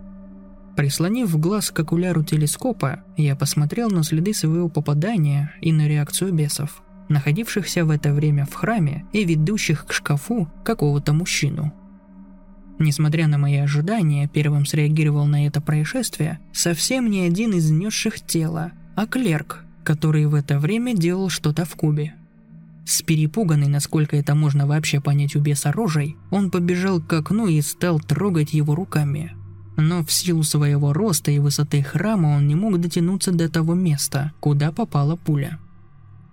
Прислонив 0.75 1.39
глаз 1.39 1.71
к 1.71 1.79
окуляру 1.79 2.25
телескопа, 2.25 3.05
я 3.17 3.37
посмотрел 3.37 3.91
на 3.91 4.03
следы 4.03 4.33
своего 4.33 4.69
попадания 4.71 5.55
и 5.61 5.71
на 5.71 5.87
реакцию 5.87 6.33
бесов, 6.33 6.83
находившихся 7.09 7.85
в 7.85 7.91
это 7.91 8.13
время 8.13 8.47
в 8.47 8.55
храме 8.55 9.05
и 9.13 9.25
ведущих 9.25 9.87
к 9.87 9.93
шкафу 9.93 10.49
какого-то 10.65 11.13
мужчину. 11.13 11.73
Несмотря 12.79 13.29
на 13.29 13.39
мои 13.39 13.57
ожидания, 13.57 14.29
первым 14.29 14.67
среагировал 14.67 15.27
на 15.27 15.47
это 15.47 15.61
происшествие 15.61 16.41
совсем 16.53 17.09
не 17.11 17.21
один 17.21 17.53
из 17.53 17.71
несших 17.71 18.21
тела, 18.21 18.73
а 18.97 19.07
клерк, 19.07 19.65
который 19.85 20.27
в 20.27 20.35
это 20.35 20.59
время 20.59 20.95
делал 20.95 21.29
что-то 21.29 21.65
в 21.65 21.75
кубе. 21.77 22.15
С 22.85 23.03
перепуганной, 23.03 23.69
насколько 23.69 24.17
это 24.17 24.35
можно 24.35 24.67
вообще 24.67 25.01
понять 25.01 25.37
у 25.37 25.41
беса 25.41 25.71
рожей, 25.71 26.17
он 26.31 26.51
побежал 26.51 27.01
к 27.01 27.13
окну 27.13 27.47
и 27.47 27.61
стал 27.61 28.01
трогать 28.01 28.53
его 28.53 28.75
руками. 28.75 29.33
Но 29.77 30.05
в 30.05 30.13
силу 30.13 30.43
своего 30.43 30.93
роста 30.93 31.31
и 31.31 31.39
высоты 31.39 31.83
храма 31.83 32.29
он 32.37 32.47
не 32.47 32.55
мог 32.55 32.79
дотянуться 32.81 33.31
до 33.33 33.49
того 33.49 33.75
места, 33.75 34.33
куда 34.41 34.73
попала 34.73 35.17
пуля. 35.17 35.59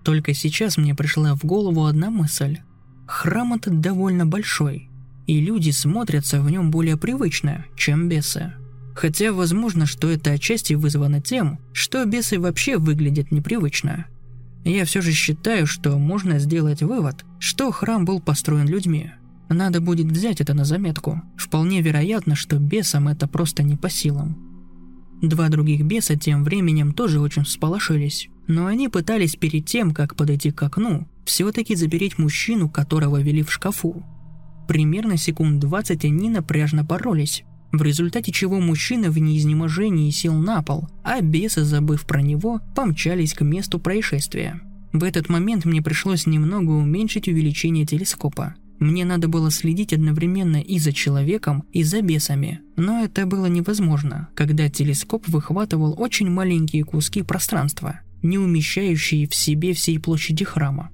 Только 0.09 0.33
сейчас 0.33 0.75
мне 0.79 0.95
пришла 0.95 1.35
в 1.35 1.45
голову 1.45 1.85
одна 1.85 2.09
мысль. 2.09 2.57
Храм 3.05 3.53
этот 3.53 3.79
довольно 3.79 4.25
большой, 4.25 4.89
и 5.27 5.39
люди 5.39 5.69
смотрятся 5.69 6.41
в 6.41 6.49
нем 6.49 6.71
более 6.71 6.97
привычно, 6.97 7.65
чем 7.75 8.09
бесы. 8.09 8.53
Хотя 8.95 9.31
возможно, 9.31 9.85
что 9.85 10.09
это 10.09 10.31
отчасти 10.31 10.73
вызвано 10.73 11.21
тем, 11.21 11.59
что 11.73 12.03
бесы 12.05 12.39
вообще 12.39 12.79
выглядят 12.79 13.31
непривычно– 13.31 14.07
я 14.65 14.83
все 14.83 14.99
же 14.99 15.11
считаю, 15.11 15.67
что 15.67 15.97
можно 15.99 16.39
сделать 16.39 16.81
вывод, 16.81 17.23
что 17.37 17.71
храм 17.71 18.03
был 18.03 18.19
построен 18.19 18.67
людьми. 18.67 19.11
Надо 19.47 19.79
будет 19.79 20.07
взять 20.07 20.41
это 20.41 20.55
на 20.55 20.65
заметку. 20.65 21.21
Вполне 21.37 21.81
вероятно, 21.81 22.35
что 22.35 22.57
бесам 22.57 23.07
это 23.09 23.27
просто 23.27 23.61
не 23.61 23.77
по 23.77 23.91
силам. 23.91 24.37
Два 25.21 25.49
других 25.49 25.83
беса 25.83 26.15
тем 26.15 26.43
временем 26.43 26.93
тоже 26.93 27.19
очень 27.19 27.43
всполошились, 27.43 28.27
но 28.49 28.65
они 28.65 28.89
пытались 28.89 29.35
перед 29.35 29.65
тем, 29.67 29.91
как 29.91 30.15
подойти 30.15 30.49
к 30.49 30.61
окну, 30.63 31.07
все-таки 31.23 31.75
запереть 31.75 32.17
мужчину, 32.17 32.67
которого 32.67 33.21
вели 33.21 33.43
в 33.43 33.51
шкафу. 33.51 34.03
Примерно 34.67 35.17
секунд 35.17 35.59
20 35.59 36.03
они 36.03 36.29
напряжно 36.29 36.83
боролись, 36.83 37.43
в 37.71 37.83
результате 37.83 38.31
чего 38.31 38.59
мужчина 38.59 39.11
в 39.11 39.19
неизнеможении 39.19 40.09
сел 40.09 40.33
на 40.33 40.63
пол, 40.63 40.89
а 41.03 41.21
бесы, 41.21 41.63
забыв 41.63 42.07
про 42.07 42.23
него, 42.23 42.59
помчались 42.75 43.35
к 43.35 43.41
месту 43.41 43.77
происшествия. 43.79 44.59
В 44.91 45.03
этот 45.03 45.29
момент 45.29 45.65
мне 45.65 45.83
пришлось 45.83 46.25
немного 46.25 46.71
уменьшить 46.71 47.27
увеличение 47.27 47.85
телескопа. 47.85 48.55
Мне 48.79 49.05
надо 49.05 49.27
было 49.27 49.51
следить 49.51 49.93
одновременно 49.93 50.59
и 50.59 50.79
за 50.79 50.91
человеком, 50.91 51.65
и 51.71 51.83
за 51.83 52.01
бесами, 52.01 52.61
но 52.77 53.03
это 53.03 53.27
было 53.27 53.45
невозможно, 53.45 54.29
когда 54.33 54.69
телескоп 54.69 55.27
выхватывал 55.27 55.93
очень 56.01 56.31
маленькие 56.31 56.83
куски 56.83 57.21
пространства, 57.21 57.99
не 58.21 58.37
умещающие 58.37 59.27
в 59.27 59.35
себе 59.35 59.73
всей 59.73 59.99
площади 59.99 60.45
храма. 60.45 60.91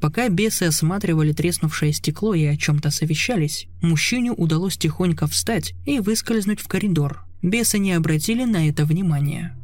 Пока 0.00 0.28
бесы 0.28 0.64
осматривали 0.64 1.32
треснувшее 1.32 1.92
стекло 1.92 2.34
и 2.34 2.44
о 2.44 2.56
чем-то 2.56 2.90
совещались, 2.90 3.66
мужчине 3.80 4.30
удалось 4.30 4.76
тихонько 4.76 5.26
встать 5.26 5.74
и 5.86 6.00
выскользнуть 6.00 6.60
в 6.60 6.68
коридор. 6.68 7.24
Бесы 7.42 7.78
не 7.78 7.92
обратили 7.92 8.44
на 8.44 8.68
это 8.68 8.84
внимания. 8.84 9.56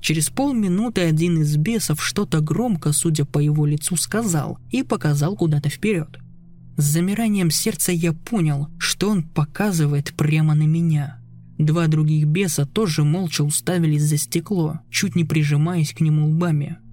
Через 0.00 0.30
полминуты 0.30 1.02
один 1.02 1.42
из 1.42 1.56
бесов 1.56 2.02
что-то 2.04 2.40
громко, 2.40 2.92
судя 2.92 3.24
по 3.24 3.38
его 3.38 3.66
лицу, 3.66 3.96
сказал 3.96 4.58
и 4.70 4.82
показал 4.82 5.36
куда-то 5.36 5.68
вперед. 5.68 6.18
С 6.76 6.84
замиранием 6.84 7.50
сердца 7.50 7.92
я 7.92 8.12
понял, 8.12 8.68
что 8.78 9.10
он 9.10 9.22
показывает 9.22 10.14
прямо 10.14 10.54
на 10.54 10.62
меня. 10.62 11.19
Два 11.60 11.86
других 11.86 12.26
беса 12.26 12.66
тоже 12.66 13.04
молча 13.04 13.42
уставились 13.42 14.02
за 14.02 14.16
стекло, 14.16 14.80
чуть 14.90 15.14
не 15.14 15.24
прижимаясь 15.24 15.92
к 15.92 16.00
нему 16.00 16.28
лбами– 16.28 16.78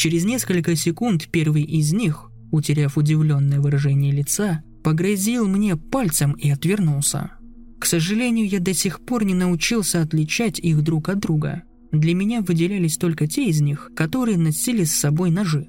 Через 0.00 0.24
несколько 0.24 0.76
секунд 0.76 1.28
первый 1.30 1.62
из 1.62 1.92
них, 1.92 2.30
утеряв 2.52 2.96
удивленное 2.96 3.60
выражение 3.60 4.10
лица, 4.10 4.64
погрозил 4.82 5.46
мне 5.46 5.76
пальцем 5.76 6.32
и 6.32 6.48
отвернулся. 6.48 7.32
К 7.78 7.84
сожалению, 7.84 8.48
я 8.48 8.60
до 8.60 8.72
сих 8.72 9.04
пор 9.04 9.26
не 9.26 9.34
научился 9.34 10.00
отличать 10.00 10.58
их 10.58 10.80
друг 10.80 11.10
от 11.10 11.18
друга. 11.18 11.64
Для 11.92 12.14
меня 12.14 12.40
выделялись 12.40 12.96
только 12.96 13.26
те 13.26 13.50
из 13.50 13.60
них, 13.60 13.90
которые 13.94 14.38
носили 14.38 14.84
с 14.84 14.94
собой 14.94 15.30
ножи. 15.30 15.68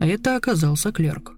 А 0.00 0.06
это 0.06 0.36
оказался 0.36 0.90
клерк. 0.90 1.34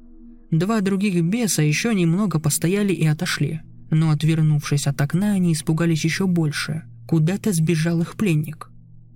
Два 0.53 0.81
других 0.81 1.21
беса 1.25 1.63
еще 1.63 1.93
немного 1.93 2.39
постояли 2.39 2.93
и 2.93 3.05
отошли, 3.05 3.63
но 3.91 4.11
отвернувшись 4.11 4.87
от 4.87 5.01
окна, 5.01 5.33
они 5.33 5.53
испугались 5.53 6.05
еще 6.05 6.27
больше. 6.27 6.85
Куда-то 7.07 7.53
сбежал 7.53 8.01
их 8.01 8.17
пленник. 8.17 8.71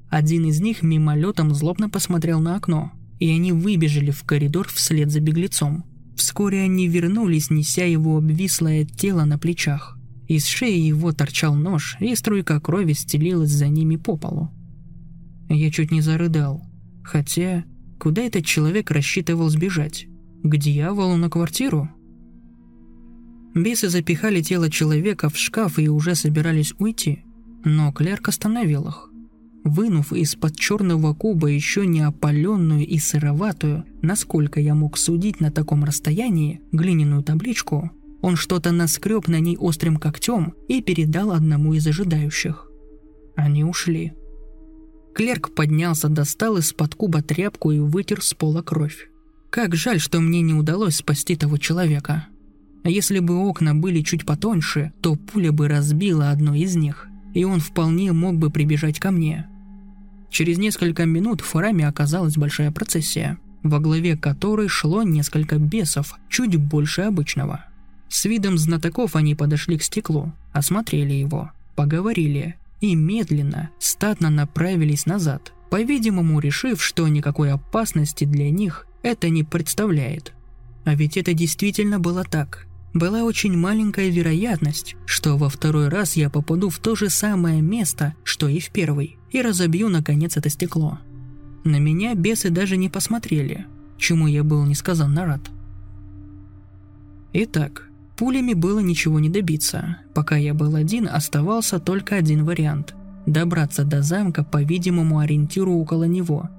Один 0.08 0.46
из 0.46 0.60
них 0.60 0.82
мимолетом 0.82 1.54
злобно 1.54 1.88
посмотрел 1.88 2.40
на 2.40 2.56
окно, 2.56 2.92
и 3.18 3.30
они 3.30 3.52
выбежали 3.52 4.10
в 4.10 4.24
коридор 4.24 4.68
вслед 4.68 5.10
за 5.10 5.20
беглецом. 5.20 5.84
Вскоре 6.16 6.60
они 6.60 6.88
вернулись, 6.88 7.50
неся 7.50 7.84
его 7.84 8.18
обвислое 8.18 8.84
тело 8.84 9.24
на 9.24 9.38
плечах. 9.38 9.98
Из 10.28 10.46
шеи 10.46 10.78
его 10.78 11.12
торчал 11.12 11.54
нож, 11.54 11.96
и 12.00 12.14
струйка 12.14 12.60
крови 12.60 12.92
стелилась 12.92 13.50
за 13.50 13.68
ними 13.68 13.96
по 13.96 14.16
полу. 14.16 14.50
Я 15.48 15.70
чуть 15.70 15.90
не 15.90 16.00
зарыдал. 16.00 16.62
Хотя, 17.02 17.64
куда 17.98 18.22
этот 18.22 18.44
человек 18.44 18.90
рассчитывал 18.90 19.48
сбежать? 19.50 20.06
К 20.42 20.56
дьяволу 20.56 21.16
на 21.16 21.28
квартиру? 21.28 21.90
Бесы 23.54 23.88
запихали 23.88 24.40
тело 24.40 24.70
человека 24.70 25.28
в 25.28 25.36
шкаф 25.36 25.78
и 25.78 25.88
уже 25.88 26.14
собирались 26.14 26.74
уйти, 26.78 27.24
но 27.64 27.92
клерк 27.92 28.28
остановил 28.28 28.88
их. 28.88 29.10
Вынув 29.64 30.12
из-под 30.12 30.56
черного 30.56 31.14
куба 31.14 31.48
еще 31.48 31.86
не 31.86 32.00
опаленную 32.00 32.86
и 32.86 32.98
сыроватую, 32.98 33.84
насколько 34.00 34.58
я 34.58 34.74
мог 34.74 34.96
судить 34.98 35.40
на 35.40 35.52
таком 35.52 35.84
расстоянии, 35.84 36.60
глиняную 36.72 37.22
табличку, 37.22 37.92
он 38.22 38.36
что-то 38.36 38.72
наскреб 38.72 39.28
на 39.28 39.38
ней 39.38 39.56
острым 39.56 39.98
когтем 39.98 40.54
и 40.68 40.80
передал 40.80 41.32
одному 41.32 41.74
из 41.74 41.86
ожидающих. 41.86 42.70
Они 43.36 43.64
ушли. 43.64 44.14
Клерк 45.14 45.54
поднялся, 45.54 46.08
достал 46.08 46.56
из-под 46.56 46.94
куба 46.94 47.22
тряпку 47.22 47.70
и 47.70 47.78
вытер 47.78 48.22
с 48.22 48.32
пола 48.34 48.62
кровь. 48.62 49.10
Как 49.50 49.74
жаль, 49.74 50.00
что 50.00 50.20
мне 50.20 50.40
не 50.40 50.54
удалось 50.54 50.96
спасти 50.96 51.36
того 51.36 51.58
человека. 51.58 52.28
А 52.84 52.90
если 52.90 53.20
бы 53.20 53.36
окна 53.36 53.74
были 53.74 54.02
чуть 54.02 54.26
потоньше, 54.26 54.92
то 55.00 55.14
пуля 55.14 55.52
бы 55.52 55.68
разбила 55.68 56.30
одно 56.30 56.54
из 56.54 56.74
них, 56.74 57.06
и 57.32 57.44
он 57.44 57.60
вполне 57.60 58.12
мог 58.12 58.36
бы 58.36 58.50
прибежать 58.50 58.98
ко 58.98 59.10
мне. 59.10 59.46
Через 60.30 60.58
несколько 60.58 61.04
минут 61.04 61.40
в 61.42 61.52
храме 61.52 61.86
оказалась 61.86 62.36
большая 62.36 62.72
процессия, 62.72 63.38
во 63.62 63.78
главе 63.78 64.16
которой 64.16 64.66
шло 64.68 65.02
несколько 65.02 65.58
бесов, 65.58 66.14
чуть 66.28 66.56
больше 66.56 67.02
обычного. 67.02 67.66
С 68.08 68.24
видом 68.24 68.58
знатоков 68.58 69.14
они 69.14 69.34
подошли 69.34 69.78
к 69.78 69.82
стеклу, 69.82 70.32
осмотрели 70.52 71.12
его, 71.12 71.52
поговорили 71.76 72.56
и 72.80 72.96
медленно, 72.96 73.70
статно 73.78 74.28
направились 74.28 75.06
назад, 75.06 75.52
по-видимому 75.70 76.40
решив, 76.40 76.82
что 76.82 77.06
никакой 77.06 77.52
опасности 77.52 78.24
для 78.24 78.50
них 78.50 78.86
это 79.02 79.28
не 79.28 79.44
представляет. 79.44 80.32
А 80.84 80.94
ведь 80.96 81.16
это 81.16 81.32
действительно 81.32 82.00
было 82.00 82.24
так– 82.24 82.66
была 82.94 83.24
очень 83.24 83.56
маленькая 83.56 84.10
вероятность, 84.10 84.96
что 85.06 85.36
во 85.36 85.48
второй 85.48 85.88
раз 85.88 86.16
я 86.16 86.28
попаду 86.28 86.68
в 86.68 86.78
то 86.78 86.94
же 86.94 87.08
самое 87.08 87.62
место, 87.62 88.14
что 88.22 88.48
и 88.48 88.60
в 88.60 88.70
первый, 88.70 89.16
и 89.30 89.40
разобью 89.40 89.88
наконец 89.88 90.36
это 90.36 90.50
стекло. 90.50 90.98
На 91.64 91.78
меня 91.78 92.14
бесы 92.14 92.50
даже 92.50 92.76
не 92.76 92.88
посмотрели, 92.88 93.66
чему 93.96 94.26
я 94.26 94.44
был 94.44 94.64
несказанно 94.64 95.24
рад. 95.24 95.40
Итак, 97.32 97.88
пулями 98.16 98.52
было 98.52 98.80
ничего 98.80 99.20
не 99.20 99.30
добиться. 99.30 99.98
Пока 100.12 100.36
я 100.36 100.52
был 100.52 100.74
один, 100.74 101.08
оставался 101.08 101.78
только 101.78 102.16
один 102.16 102.44
вариант– 102.44 102.94
добраться 103.26 103.84
до 103.84 104.02
замка 104.02 104.44
по 104.44 104.62
видимому 104.62 105.20
ориентиру 105.20 105.72
около 105.74 106.04
него. 106.04 106.50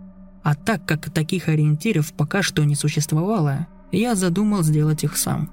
А 0.42 0.56
так 0.56 0.86
как 0.86 1.12
таких 1.12 1.48
ориентиров 1.48 2.14
пока 2.14 2.42
что 2.42 2.64
не 2.64 2.76
существовало, 2.76 3.68
я 3.92 4.16
задумал 4.16 4.64
сделать 4.64 5.04
их 5.04 5.16
сам 5.16 5.52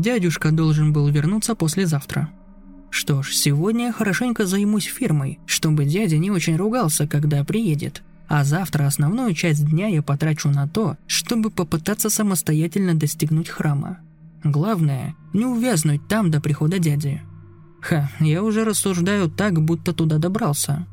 Дядюшка 0.00 0.50
должен 0.50 0.94
был 0.94 1.08
вернуться 1.08 1.54
послезавтра. 1.54 2.30
Что 2.88 3.22
ж, 3.22 3.34
сегодня 3.34 3.86
я 3.86 3.92
хорошенько 3.92 4.46
займусь 4.46 4.84
фирмой, 4.84 5.38
чтобы 5.44 5.84
дядя 5.84 6.16
не 6.16 6.30
очень 6.30 6.56
ругался, 6.56 7.06
когда 7.06 7.44
приедет. 7.44 8.02
А 8.26 8.44
завтра 8.44 8.86
основную 8.86 9.34
часть 9.34 9.66
дня 9.66 9.88
я 9.88 10.02
потрачу 10.02 10.48
на 10.48 10.66
то, 10.66 10.96
чтобы 11.06 11.50
попытаться 11.50 12.08
самостоятельно 12.08 12.94
достигнуть 12.94 13.50
храма. 13.50 13.98
Главное, 14.42 15.16
не 15.34 15.44
увязнуть 15.44 16.08
там 16.08 16.30
до 16.30 16.40
прихода 16.40 16.78
дяди. 16.78 17.20
Ха, 17.82 18.10
я 18.20 18.42
уже 18.42 18.64
рассуждаю 18.64 19.28
так, 19.28 19.60
будто 19.60 19.92
туда 19.92 20.16
добрался. 20.16 20.86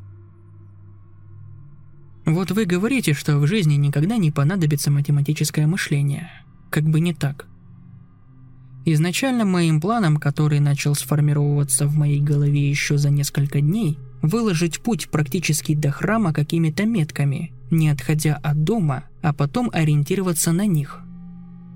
Вот 2.26 2.50
вы 2.50 2.66
говорите, 2.66 3.14
что 3.14 3.38
в 3.38 3.46
жизни 3.46 3.76
никогда 3.76 4.18
не 4.18 4.30
понадобится 4.30 4.90
математическое 4.90 5.66
мышление. 5.66 6.28
Как 6.68 6.84
бы 6.84 7.00
не 7.00 7.14
так. 7.14 7.46
Изначально 8.90 9.44
моим 9.44 9.82
планом, 9.82 10.16
который 10.16 10.60
начал 10.60 10.94
сформировываться 10.94 11.86
в 11.86 11.94
моей 11.94 12.22
голове 12.22 12.70
еще 12.70 12.96
за 12.96 13.10
несколько 13.10 13.60
дней, 13.60 13.98
выложить 14.22 14.80
путь 14.80 15.10
практически 15.10 15.74
до 15.74 15.90
храма 15.90 16.32
какими-то 16.32 16.86
метками, 16.86 17.52
не 17.70 17.90
отходя 17.90 18.36
от 18.36 18.64
дома, 18.64 19.04
а 19.20 19.34
потом 19.34 19.68
ориентироваться 19.74 20.52
на 20.52 20.64
них. 20.64 21.02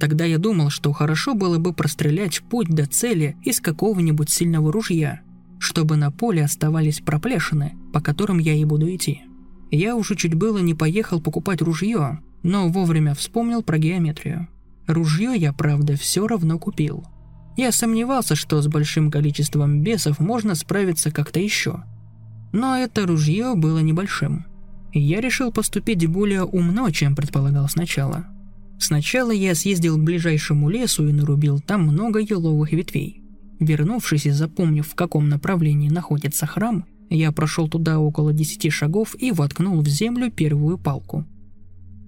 Тогда 0.01 0.25
я 0.25 0.39
думал, 0.39 0.71
что 0.71 0.91
хорошо 0.93 1.35
было 1.35 1.59
бы 1.59 1.75
прострелять 1.75 2.41
путь 2.49 2.71
до 2.71 2.87
цели 2.87 3.37
из 3.45 3.61
какого-нибудь 3.61 4.31
сильного 4.31 4.73
ружья, 4.73 5.21
чтобы 5.59 5.99
на 5.99 6.11
поле 6.11 6.43
оставались 6.43 7.01
проплешины, 7.01 7.75
по 7.93 8.01
которым 8.01 8.39
я 8.39 8.55
и 8.55 8.65
буду 8.65 8.89
идти. 8.89 9.21
Я 9.71 9.97
уже 9.97 10.17
чуть 10.17 10.33
было 10.33 10.61
не 10.61 10.73
поехал 10.73 11.21
покупать 11.21 11.61
ружье, 11.61 12.21
но 12.43 12.69
вовремя 12.69 13.15
вспомнил 13.15 13.63
про 13.63 13.77
геометрию. 13.77 14.49
Ружье 14.87 15.35
я, 15.37 15.53
правда, 15.53 15.97
все 15.97 16.27
равно 16.27 16.59
купил. 16.59 17.05
Я 17.57 17.71
сомневался, 17.71 18.35
что 18.35 18.61
с 18.63 18.67
большим 18.67 19.11
количеством 19.11 19.83
бесов 19.83 20.19
можно 20.19 20.55
справиться 20.55 21.11
как-то 21.11 21.39
еще. 21.39 21.83
Но 22.53 22.77
это 22.77 23.07
ружье 23.07 23.55
было 23.55 23.79
небольшим. 23.79 24.47
Я 24.93 25.21
решил 25.21 25.53
поступить 25.53 26.07
более 26.07 26.45
умно, 26.45 26.91
чем 26.91 27.15
предполагал 27.15 27.69
сначала. 27.69 28.27
Сначала 28.79 29.31
я 29.31 29.55
съездил 29.55 29.97
к 29.97 30.03
ближайшему 30.03 30.69
лесу 30.69 31.07
и 31.09 31.13
нарубил 31.13 31.61
там 31.61 31.83
много 31.83 32.21
еловых 32.21 32.73
ветвей. 32.73 33.23
Вернувшись 33.61 34.27
и 34.27 34.31
запомнив, 34.31 34.87
в 34.87 34.95
каком 34.95 35.29
направлении 35.29 35.89
находится 35.89 36.47
храм, 36.47 36.85
я 37.09 37.31
прошел 37.31 37.69
туда 37.69 38.01
около 38.01 38.33
десяти 38.33 38.71
шагов 38.71 39.15
и 39.19 39.31
воткнул 39.31 39.81
в 39.81 39.87
землю 39.87 40.31
первую 40.31 40.79
палку. 40.79 41.27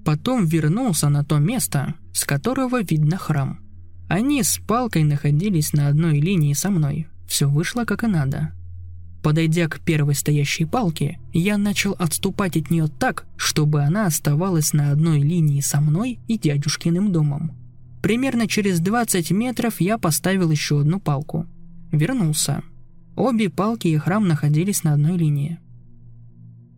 Потом 0.05 0.47
вернулся 0.47 1.09
на 1.09 1.25
то 1.25 1.39
место, 1.39 1.95
с 2.13 2.25
которого 2.25 2.83
видно 2.83 3.17
храм. 3.17 3.61
Они 4.09 4.43
с 4.43 4.59
палкой 4.59 5.03
находились 5.03 5.73
на 5.73 5.89
одной 5.89 6.21
линии 6.21 6.53
со 6.53 6.71
мной. 6.71 7.09
Все 7.27 7.49
вышло 7.49 7.85
как 7.85 8.05
и 8.05 8.07
надо. 8.07 8.53
Подойдя 9.23 9.69
к 9.69 9.81
первой 9.81 10.15
стоящей 10.15 10.67
палке, 10.67 11.19
я 11.33 11.57
начал 11.57 11.97
отступать 11.99 12.59
от 12.59 12.71
нее 12.71 12.89
так, 12.89 13.25
чтобы 13.39 13.81
она 13.81 14.05
оставалась 14.05 14.75
на 14.75 14.91
одной 14.91 15.21
линии 15.21 15.63
со 15.63 15.81
мной 15.81 16.19
и 16.29 16.37
дядюшкиным 16.37 17.11
домом. 17.11 17.53
Примерно 18.03 18.47
через 18.47 18.81
20 18.81 19.31
метров 19.31 19.81
я 19.81 19.97
поставил 19.97 20.51
еще 20.51 20.81
одну 20.81 21.01
палку. 21.01 21.47
Вернулся. 21.91 22.63
Обе 23.17 23.49
палки 23.49 23.89
и 23.89 23.97
храм 23.97 24.29
находились 24.29 24.85
на 24.85 24.93
одной 24.93 25.17
линии. 25.17 25.59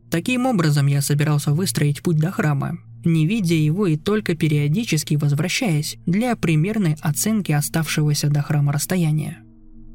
Таким 0.08 0.46
образом 0.46 0.86
я 0.86 1.02
собирался 1.02 1.52
выстроить 1.52 2.00
путь 2.00 2.18
до 2.18 2.30
храма, 2.30 2.78
не 3.06 3.26
видя 3.26 3.54
его 3.54 3.86
и 3.86 3.96
только 3.96 4.36
периодически 4.36 5.14
возвращаясь 5.14 5.96
для 6.04 6.36
примерной 6.36 6.96
оценки 7.00 7.52
оставшегося 7.52 8.28
до 8.28 8.42
храма 8.42 8.72
расстояния 8.72 9.42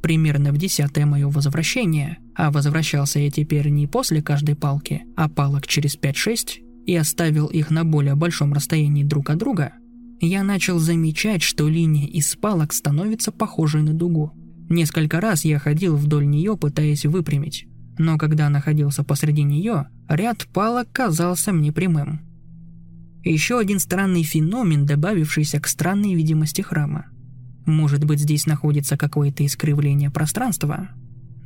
примерно 0.02 0.52
в 0.52 0.58
десятое 0.58 1.06
мое 1.06 1.30
возвращение, 1.30 2.18
а 2.36 2.52
возвращался 2.52 3.20
я 3.20 3.30
теперь 3.30 3.70
не 3.70 3.88
после 3.88 4.22
каждой 4.22 4.56
палки, 4.56 5.04
а 5.16 5.30
палок 5.30 5.68
через 5.68 5.98
5-6, 5.98 6.60
и 6.86 6.96
оставил 6.96 7.46
их 7.46 7.70
на 7.70 7.86
более 7.86 8.16
большом 8.16 8.54
расстоянии 8.54 9.04
друг 9.04 9.30
от 9.30 9.38
друга, 9.38 9.74
я 10.20 10.44
начал 10.44 10.80
замечать, 10.80 11.42
что 11.42 11.68
линия 11.68 12.08
из 12.08 12.36
палок 12.36 12.74
становится 12.74 13.32
похожей 13.32 13.82
на 13.82 13.94
дугу. 13.94 14.32
Несколько 14.70 15.20
раз 15.20 15.46
я 15.46 15.60
ходил 15.60 15.96
вдоль 15.96 16.28
нее, 16.28 16.58
пытаясь 16.58 17.06
выпрямить, 17.06 17.68
но 17.98 18.18
когда 18.18 18.50
находился 18.50 19.04
посреди 19.04 19.44
нее, 19.44 19.88
ряд 20.08 20.48
палок 20.54 20.92
казался 20.92 21.52
мне 21.52 21.72
прямым. 21.72 22.31
Еще 23.24 23.60
один 23.60 23.80
странный 23.80 24.24
феномен, 24.24 24.86
добавившийся 24.86 25.60
к 25.60 25.68
странной 25.68 26.16
видимости 26.16 26.62
храма– 26.62 27.06
может 27.66 28.04
быть, 28.04 28.20
здесь 28.20 28.48
находится 28.48 28.98
какое-то 28.98 29.46
искривление 29.46 30.10
пространства? 30.10 30.90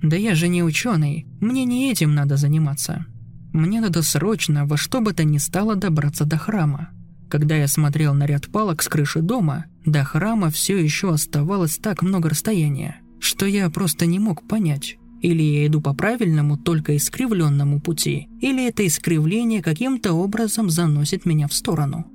Да 0.01 0.15
я 0.15 0.35
же 0.35 0.47
не 0.47 0.63
ученый, 0.63 1.25
мне 1.41 1.65
не 1.65 1.91
этим 1.91 2.13
надо 2.13 2.37
заниматься. 2.37 3.05
Мне 3.53 3.81
надо 3.81 4.01
срочно 4.01 4.65
во 4.65 4.77
что 4.77 5.01
бы 5.01 5.13
то 5.13 5.23
ни 5.23 5.37
стало 5.37 5.75
добраться 5.75 6.25
до 6.25 6.37
храма. 6.37 6.89
Когда 7.29 7.55
я 7.55 7.67
смотрел 7.67 8.13
на 8.13 8.25
ряд 8.25 8.47
палок 8.47 8.81
с 8.81 8.87
крыши 8.87 9.21
дома, 9.21 9.65
до 9.85 10.03
храма 10.03 10.49
все 10.49 10.77
еще 10.77 11.11
оставалось 11.11 11.77
так 11.77 12.01
много 12.01 12.29
расстояния, 12.29 13.01
что 13.19 13.45
я 13.45 13.69
просто 13.69 14.05
не 14.05 14.19
мог 14.19 14.47
понять, 14.47 14.97
или 15.25 15.41
я 15.41 15.65
иду 15.65 15.81
по 15.81 15.93
правильному, 15.95 16.55
только 16.55 16.95
искривленному 16.95 17.81
пути, 17.81 18.27
или 18.41 18.67
это 18.67 18.85
искривление 18.85 19.63
каким-то 19.63 20.13
образом 20.13 20.69
заносит 20.69 21.25
меня 21.25 21.47
в 21.47 21.53
сторону. 21.53 22.05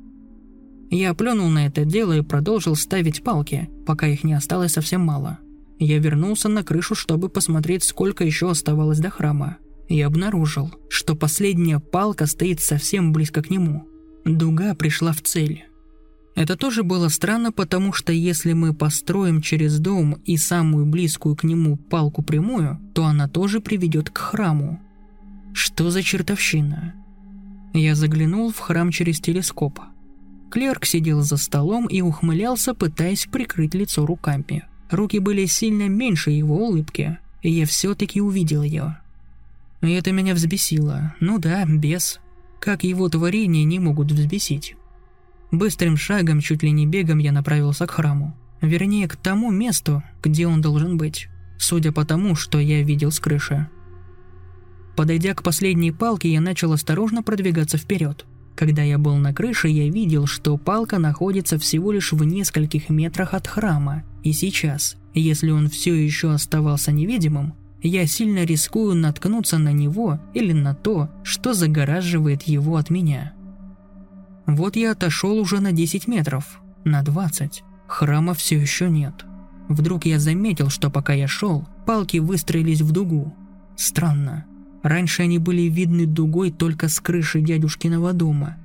Я 0.91 1.13
плюнул 1.15 1.49
на 1.49 1.67
это 1.67 1.85
дело 1.85 2.17
и 2.17 2.23
продолжил 2.23 2.77
ставить 2.77 3.25
палки, 3.25 3.69
пока 3.85 4.07
их 4.07 4.23
не 4.23 4.35
осталось 4.35 4.73
совсем 4.73 5.01
мало. 5.01 5.39
Я 5.79 5.99
вернулся 5.99 6.49
на 6.49 6.63
крышу, 6.63 6.95
чтобы 6.95 7.29
посмотреть, 7.29 7.83
сколько 7.83 8.25
еще 8.25 8.51
оставалось 8.51 9.01
до 9.01 9.11
храма. 9.11 9.57
И 9.89 10.01
обнаружил, 10.03 10.73
что 10.89 11.17
последняя 11.17 11.81
палка 11.81 12.27
стоит 12.27 12.61
совсем 12.61 13.13
близко 13.13 13.43
к 13.43 13.51
нему. 13.51 13.89
Дуга 14.25 14.75
пришла 14.75 15.13
в 15.13 15.23
цель. 15.23 15.65
Это 16.35 16.57
тоже 16.57 16.83
было 16.83 17.09
странно, 17.09 17.53
потому 17.53 17.93
что 17.93 18.13
если 18.13 18.53
мы 18.53 18.73
построим 18.73 19.43
через 19.43 19.79
дом 19.79 20.15
и 20.25 20.37
самую 20.37 20.87
близкую 20.87 21.37
к 21.37 21.45
нему 21.45 21.77
палку 21.77 22.23
прямую, 22.23 22.81
то 22.95 23.05
она 23.05 23.29
тоже 23.29 23.61
приведет 23.61 24.11
к 24.11 24.19
храму. 24.19 24.81
Что 25.53 25.91
за 25.91 26.03
чертовщина? 26.03 26.95
Я 27.75 27.95
заглянул 27.95 28.53
в 28.53 28.59
храм 28.59 28.91
через 28.91 29.21
телескоп– 29.21 29.81
Клерк 30.51 30.85
сидел 30.85 31.23
за 31.23 31.37
столом 31.37 31.87
и 31.87 32.01
ухмылялся, 32.01 32.75
пытаясь 32.75 33.27
прикрыть 33.27 33.75
лицо 33.75 34.05
руками. 34.05 34.65
Руки 34.91 35.21
были 35.21 35.47
сильно 35.47 35.89
меньше 35.89 36.31
его 36.33 36.67
улыбки, 36.67 37.19
и 37.43 37.51
я 37.51 37.67
все-таки 37.67 38.21
увидел 38.21 38.65
ее. 38.65 38.99
И 39.81 39.93
это 39.93 40.11
меня 40.11 40.35
взбесило. 40.35 41.15
Ну 41.21 41.39
да, 41.39 41.65
бес. 41.65 42.19
Как 42.59 42.83
его 42.83 43.09
творения 43.09 43.65
не 43.65 43.79
могут 43.79 44.11
взбесить. 44.11 44.75
Быстрым 45.51 45.97
шагом, 45.97 46.41
чуть 46.41 46.63
ли 46.63 46.71
не 46.71 46.87
бегом, 46.87 47.19
я 47.19 47.33
направился 47.33 47.87
к 47.87 47.91
храму. 47.91 48.37
Вернее, 48.61 49.09
к 49.09 49.17
тому 49.17 49.51
месту, 49.51 50.03
где 50.23 50.47
он 50.47 50.61
должен 50.61 50.97
быть. 50.97 51.29
Судя 51.59 51.93
по 51.93 52.05
тому, 52.05 52.37
что 52.37 52.59
я 52.59 52.83
видел 52.83 53.11
с 53.11 53.19
крыши. 53.19 53.69
Подойдя 54.97 55.35
к 55.35 55.43
последней 55.43 55.93
палке, 55.93 56.33
я 56.33 56.41
начал 56.41 56.73
осторожно 56.73 57.23
продвигаться 57.23 57.79
вперед. 57.79 58.27
Когда 58.55 58.83
я 58.83 58.99
был 58.99 59.17
на 59.17 59.33
крыше, 59.33 59.69
я 59.69 59.89
видел, 59.89 60.27
что 60.27 60.57
палка 60.59 60.99
находится 60.99 61.59
всего 61.59 61.93
лишь 61.93 62.13
в 62.13 62.23
нескольких 62.23 62.91
метрах 62.91 63.35
от 63.35 63.47
храма. 63.47 64.05
И 64.23 64.33
сейчас, 64.33 64.97
если 65.15 65.51
он 65.51 65.69
все 65.69 65.95
еще 65.95 66.33
оставался 66.33 66.93
невидимым, 66.93 67.55
я 67.83 68.07
сильно 68.07 68.45
рискую 68.45 68.95
наткнуться 68.95 69.57
на 69.57 69.73
него 69.73 70.21
или 70.35 70.53
на 70.53 70.75
то, 70.75 71.09
что 71.25 71.55
загораживает 71.55 72.43
его 72.43 72.77
от 72.77 72.91
меня. 72.91 73.33
Вот 74.47 74.77
я 74.77 74.93
отошел 74.93 75.39
уже 75.39 75.61
на 75.61 75.73
10 75.73 76.09
метров, 76.09 76.61
на 76.85 77.03
20. 77.03 77.63
Храма 77.87 78.35
все 78.35 78.59
еще 78.59 78.89
нет. 78.89 79.25
Вдруг 79.69 80.05
я 80.07 80.19
заметил, 80.19 80.69
что 80.69 80.91
пока 80.91 81.13
я 81.13 81.29
шел, 81.29 81.69
палки 81.87 82.19
выстроились 82.19 82.81
в 82.81 82.93
дугу. 82.93 83.35
Странно. 83.77 84.47
Раньше 84.83 85.23
они 85.23 85.39
были 85.39 85.63
видны 85.63 86.07
дугой 86.07 86.51
только 86.51 86.89
с 86.89 87.01
крыши 87.01 87.41
дядюшкиного 87.41 88.13
дома. 88.13 88.57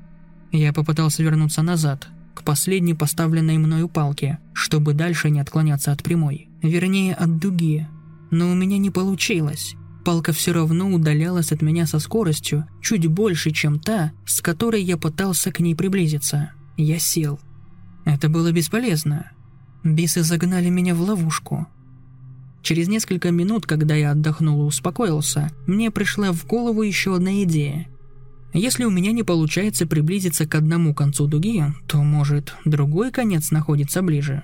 Я 0.51 0.73
попытался 0.73 1.23
вернуться 1.23 1.61
назад, 1.61 2.07
к 2.33 2.43
последней 2.43 2.93
поставленной 2.93 3.57
мною 3.57 3.89
палке, 3.89 4.39
чтобы 4.53 4.93
дальше 4.93 5.29
не 5.29 5.39
отклоняться 5.39 5.91
от 5.91 6.03
прямой, 6.03 6.49
вернее 6.61 7.13
от 7.13 7.37
дуги. 7.37 7.87
Но 8.31 8.51
у 8.51 8.55
меня 8.55 8.77
не 8.77 8.89
получилось. 8.89 9.75
Палка 10.05 10.33
все 10.33 10.51
равно 10.53 10.91
удалялась 10.91 11.51
от 11.51 11.63
меня 11.63 11.87
со 11.87 11.97
скоростью 11.97 12.67
чуть 12.79 13.07
больше, 13.07 13.49
чем 13.49 13.79
та, 13.79 14.11
с 14.27 14.39
которой 14.39 14.83
я 14.83 14.97
пытался 14.97 15.51
к 15.51 15.59
ней 15.59 15.75
приблизиться. 15.75 16.51
Я 16.77 16.99
сел. 16.99 17.39
Это 18.05 18.29
было 18.29 18.51
бесполезно. 18.51 19.31
Бисы 19.83 20.21
загнали 20.21 20.69
меня 20.69 20.93
в 20.93 21.01
ловушку. 21.01 21.65
Через 22.61 22.87
несколько 22.87 23.31
минут, 23.31 23.65
когда 23.65 23.95
я 23.95 24.11
отдохнул 24.11 24.61
и 24.61 24.65
успокоился, 24.65 25.51
мне 25.65 25.89
пришла 25.89 26.31
в 26.31 26.45
голову 26.45 26.83
еще 26.83 27.15
одна 27.15 27.41
идея. 27.43 27.87
Если 28.53 28.83
у 28.85 28.91
меня 28.91 29.11
не 29.11 29.23
получается 29.23 29.87
приблизиться 29.87 30.45
к 30.45 30.53
одному 30.53 30.93
концу 30.93 31.25
дуги, 31.25 31.63
то, 31.87 32.03
может, 32.03 32.53
другой 32.63 33.11
конец 33.11 33.49
находится 33.49 34.03
ближе. 34.03 34.43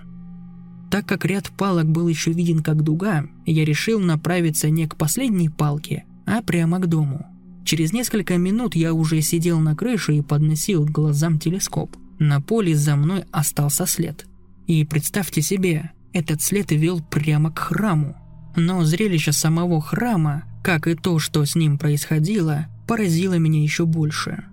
Так 0.91 1.05
как 1.05 1.23
ряд 1.23 1.49
палок 1.51 1.89
был 1.89 2.09
еще 2.09 2.33
виден 2.33 2.61
как 2.61 2.83
дуга, 2.83 3.25
я 3.45 3.63
решил 3.63 4.01
направиться 4.01 4.69
не 4.69 4.87
к 4.87 4.97
последней 4.97 5.47
палке, 5.47 6.03
а 6.25 6.41
прямо 6.41 6.79
к 6.79 6.87
дому. 6.87 7.25
Через 7.63 7.93
несколько 7.93 8.37
минут 8.37 8.75
я 8.75 8.93
уже 8.93 9.21
сидел 9.21 9.61
на 9.61 9.73
крыше 9.73 10.15
и 10.15 10.21
подносил 10.21 10.85
к 10.85 10.91
глазам 10.91 11.39
телескоп. 11.39 11.95
На 12.19 12.41
поле 12.41 12.75
за 12.75 12.97
мной 12.97 13.23
остался 13.31 13.85
след. 13.85 14.27
И 14.67 14.83
представьте 14.83 15.41
себе, 15.41 15.91
этот 16.11 16.41
след 16.41 16.71
вел 16.71 17.01
прямо 17.01 17.51
к 17.51 17.59
храму. 17.59 18.17
Но 18.57 18.83
зрелище 18.83 19.31
самого 19.31 19.79
храма, 19.81 20.43
как 20.61 20.87
и 20.87 20.95
то, 20.95 21.19
что 21.19 21.45
с 21.45 21.55
ним 21.55 21.77
происходило, 21.77 22.67
поразило 22.85 23.35
меня 23.35 23.63
еще 23.63 23.85
больше. 23.85 24.43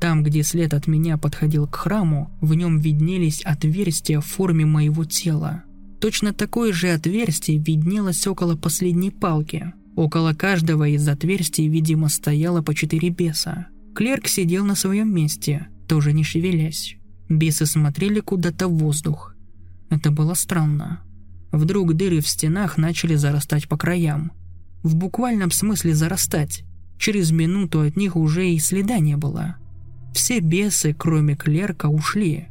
Там, 0.00 0.22
где 0.22 0.42
след 0.42 0.74
от 0.74 0.86
меня 0.86 1.16
подходил 1.18 1.66
к 1.66 1.74
храму, 1.74 2.30
в 2.40 2.54
нем 2.54 2.78
виднелись 2.78 3.42
отверстия 3.42 4.20
в 4.20 4.26
форме 4.26 4.64
моего 4.64 5.04
тела. 5.04 5.64
Точно 6.00 6.32
такое 6.32 6.72
же 6.72 6.90
отверстие 6.90 7.58
виднелось 7.58 8.24
около 8.26 8.56
последней 8.56 9.10
палки. 9.10 9.72
Около 9.96 10.32
каждого 10.32 10.88
из 10.88 11.08
отверстий, 11.08 11.66
видимо, 11.66 12.08
стояло 12.08 12.62
по 12.62 12.72
четыре 12.74 13.08
беса. 13.08 13.66
Клерк 13.96 14.28
сидел 14.28 14.64
на 14.64 14.76
своем 14.76 15.12
месте, 15.12 15.66
тоже 15.88 16.12
не 16.12 16.22
шевелясь. 16.22 16.96
Бесы 17.28 17.66
смотрели 17.66 18.20
куда-то 18.20 18.68
в 18.68 18.78
воздух. 18.78 19.34
Это 19.90 20.12
было 20.12 20.34
странно. 20.34 21.02
Вдруг 21.50 21.94
дыры 21.94 22.20
в 22.20 22.28
стенах 22.28 22.78
начали 22.78 23.16
зарастать 23.16 23.68
по 23.68 23.76
краям. 23.76 24.30
В 24.84 24.94
буквальном 24.94 25.50
смысле 25.50 25.96
зарастать. 25.96 26.62
Через 26.98 27.32
минуту 27.32 27.80
от 27.80 27.96
них 27.96 28.14
уже 28.14 28.48
и 28.48 28.58
следа 28.60 28.98
не 28.98 29.16
было. 29.16 29.56
Все 30.12 30.40
бесы, 30.40 30.94
кроме 30.94 31.36
клерка, 31.36 31.86
ушли. 31.86 32.48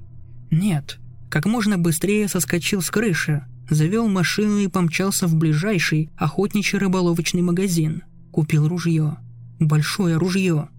Нет, 0.51 0.99
как 1.29 1.45
можно 1.45 1.77
быстрее 1.77 2.27
соскочил 2.27 2.81
с 2.81 2.89
крыши, 2.89 3.45
завел 3.69 4.07
машину 4.07 4.59
и 4.59 4.67
помчался 4.67 5.27
в 5.27 5.35
ближайший 5.35 6.09
охотничий 6.15 6.77
рыболовочный 6.77 7.41
магазин. 7.41 8.03
Купил 8.31 8.67
ружье. 8.67 9.17
Большое 9.59 10.17
ружье. 10.17 10.69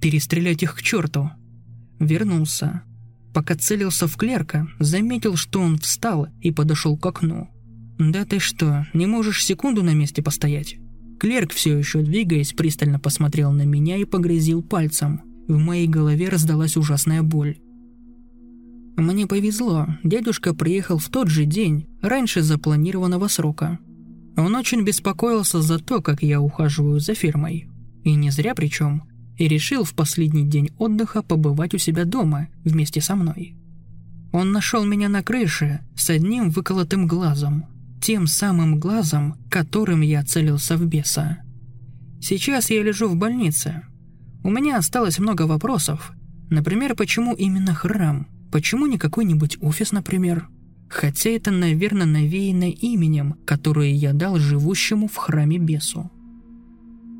Перестрелять 0.00 0.62
их 0.62 0.76
к 0.76 0.82
черту. 0.82 1.30
Вернулся. 1.98 2.82
Пока 3.34 3.54
целился 3.54 4.08
в 4.08 4.16
клерка, 4.16 4.66
заметил, 4.78 5.36
что 5.36 5.60
он 5.60 5.78
встал 5.78 6.28
и 6.40 6.50
подошел 6.50 6.96
к 6.96 7.06
окну. 7.06 7.48
«Да 7.98 8.24
ты 8.24 8.38
что, 8.38 8.86
не 8.94 9.06
можешь 9.06 9.44
секунду 9.44 9.82
на 9.82 9.92
месте 9.92 10.22
постоять?» 10.22 10.78
Клерк, 11.20 11.52
все 11.52 11.76
еще 11.76 12.00
двигаясь, 12.00 12.54
пристально 12.54 12.98
посмотрел 12.98 13.52
на 13.52 13.66
меня 13.66 13.98
и 13.98 14.06
погрозил 14.06 14.62
пальцем. 14.62 15.20
В 15.50 15.58
моей 15.58 15.88
голове 15.88 16.28
раздалась 16.28 16.76
ужасная 16.76 17.24
боль. 17.24 17.58
Мне 18.96 19.26
повезло, 19.26 19.88
дедушка 20.04 20.54
приехал 20.54 20.98
в 20.98 21.08
тот 21.08 21.26
же 21.26 21.44
день, 21.44 21.88
раньше 22.02 22.42
запланированного 22.42 23.26
срока. 23.26 23.80
Он 24.36 24.54
очень 24.54 24.84
беспокоился 24.84 25.60
за 25.60 25.80
то, 25.80 26.02
как 26.02 26.22
я 26.22 26.40
ухаживаю 26.40 27.00
за 27.00 27.14
фирмой. 27.14 27.68
И 28.04 28.14
не 28.14 28.30
зря 28.30 28.54
причем. 28.54 29.02
И 29.38 29.48
решил 29.48 29.82
в 29.82 29.92
последний 29.94 30.46
день 30.46 30.70
отдыха 30.78 31.20
побывать 31.20 31.74
у 31.74 31.78
себя 31.78 32.04
дома 32.04 32.46
вместе 32.64 33.00
со 33.00 33.16
мной. 33.16 33.56
Он 34.30 34.52
нашел 34.52 34.84
меня 34.84 35.08
на 35.08 35.24
крыше 35.24 35.80
с 35.96 36.10
одним 36.10 36.50
выколотым 36.50 37.08
глазом. 37.08 37.64
Тем 38.00 38.28
самым 38.28 38.78
глазом, 38.78 39.34
которым 39.50 40.02
я 40.02 40.22
целился 40.22 40.76
в 40.76 40.86
беса. 40.86 41.38
Сейчас 42.20 42.70
я 42.70 42.84
лежу 42.84 43.08
в 43.08 43.16
больнице, 43.16 43.82
у 44.42 44.50
меня 44.50 44.78
осталось 44.78 45.18
много 45.18 45.42
вопросов. 45.42 46.12
Например, 46.48 46.94
почему 46.94 47.34
именно 47.34 47.74
храм? 47.74 48.26
Почему 48.50 48.86
не 48.86 48.98
какой-нибудь 48.98 49.58
офис, 49.60 49.92
например? 49.92 50.48
Хотя 50.88 51.30
это, 51.30 51.50
наверное, 51.50 52.06
навеяно 52.06 52.70
именем, 52.70 53.36
которое 53.44 53.92
я 53.92 54.12
дал 54.12 54.38
живущему 54.38 55.06
в 55.06 55.16
храме 55.16 55.58
бесу. 55.58 56.10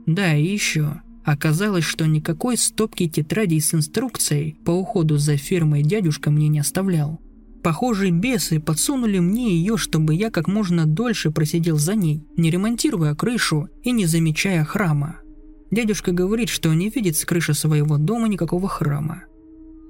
Да, 0.07 0.35
и 0.35 0.45
еще. 0.45 1.01
Оказалось, 1.25 1.85
что 1.85 2.07
никакой 2.07 2.57
стопки 2.57 3.09
тетрадей 3.09 3.61
с 3.61 3.75
инструкцией 3.75 4.57
по 4.65 4.73
уходу 4.73 5.19
за 5.19 5.37
фермой 5.37 5.83
дядюшка 5.83 6.31
мне 6.31 6.49
не 6.49 6.59
оставлял. 6.59 7.21
Похоже, 7.63 8.11
бесы 8.11 8.59
подсунули 8.59 9.19
мне 9.19 9.55
ее, 9.55 9.77
чтобы 9.77 10.15
я 10.15 10.31
как 10.31 10.49
можно 10.49 10.87
дольше 10.87 11.31
просидел 11.31 11.77
за 11.77 11.95
ней, 11.95 12.25
не 12.37 12.51
ремонтируя 12.51 13.15
крышу 13.15 13.69
и 13.85 13.93
не 13.93 14.07
замечая 14.07 14.65
храма. 14.65 15.17
Дядюшка 15.71 16.13
говорит, 16.13 16.49
что 16.49 16.73
не 16.75 16.89
видит 16.89 17.17
с 17.17 17.25
крыши 17.25 17.55
своего 17.55 17.97
дома 17.97 18.29
никакого 18.29 18.69
храма. 18.69 19.25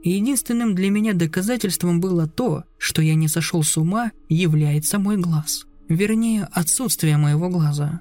единственным 0.03 0.75
для 0.75 0.91
меня 0.91 1.13
доказательством 1.13 2.01
было 2.01 2.27
то, 2.27 2.65
что 2.79 3.03
я 3.03 3.15
не 3.15 3.29
сошел 3.29 3.63
с 3.63 3.77
ума, 3.77 4.13
является 4.29 4.99
мой 4.99 5.17
глаз. 5.17 5.67
Вернее, 5.89 6.49
отсутствие 6.53 7.17
моего 7.17 7.49
глаза. 7.49 8.01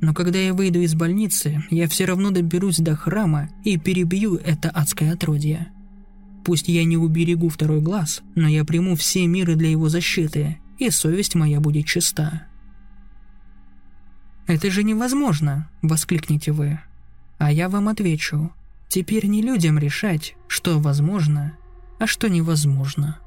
Но 0.00 0.14
когда 0.14 0.38
я 0.38 0.52
выйду 0.52 0.80
из 0.80 0.94
больницы, 0.94 1.64
я 1.70 1.88
все 1.88 2.04
равно 2.04 2.30
доберусь 2.30 2.78
до 2.78 2.96
храма 2.96 3.50
и 3.64 3.78
перебью 3.78 4.36
это 4.36 4.68
адское 4.68 5.12
отродье. 5.12 5.72
Пусть 6.44 6.68
я 6.68 6.84
не 6.84 6.96
уберегу 6.96 7.48
второй 7.48 7.80
глаз, 7.80 8.22
но 8.34 8.48
я 8.48 8.64
приму 8.64 8.96
все 8.96 9.26
меры 9.26 9.54
для 9.54 9.70
его 9.70 9.88
защиты, 9.88 10.58
и 10.78 10.90
совесть 10.90 11.36
моя 11.36 11.60
будет 11.60 11.86
чиста. 11.86 12.48
«Это 14.48 14.70
же 14.70 14.82
невозможно!»– 14.82 15.70
воскликнете 15.82 16.50
вы. 16.50 16.80
А 17.38 17.50
я 17.50 17.68
вам 17.68 17.88
отвечу. 17.88 18.52
Теперь 18.88 19.26
не 19.26 19.42
людям 19.42 19.78
решать, 19.78 20.36
что 20.48 20.78
возможно, 20.78 21.56
а 21.98 22.06
что 22.06 22.28
невозможно. 22.28 23.18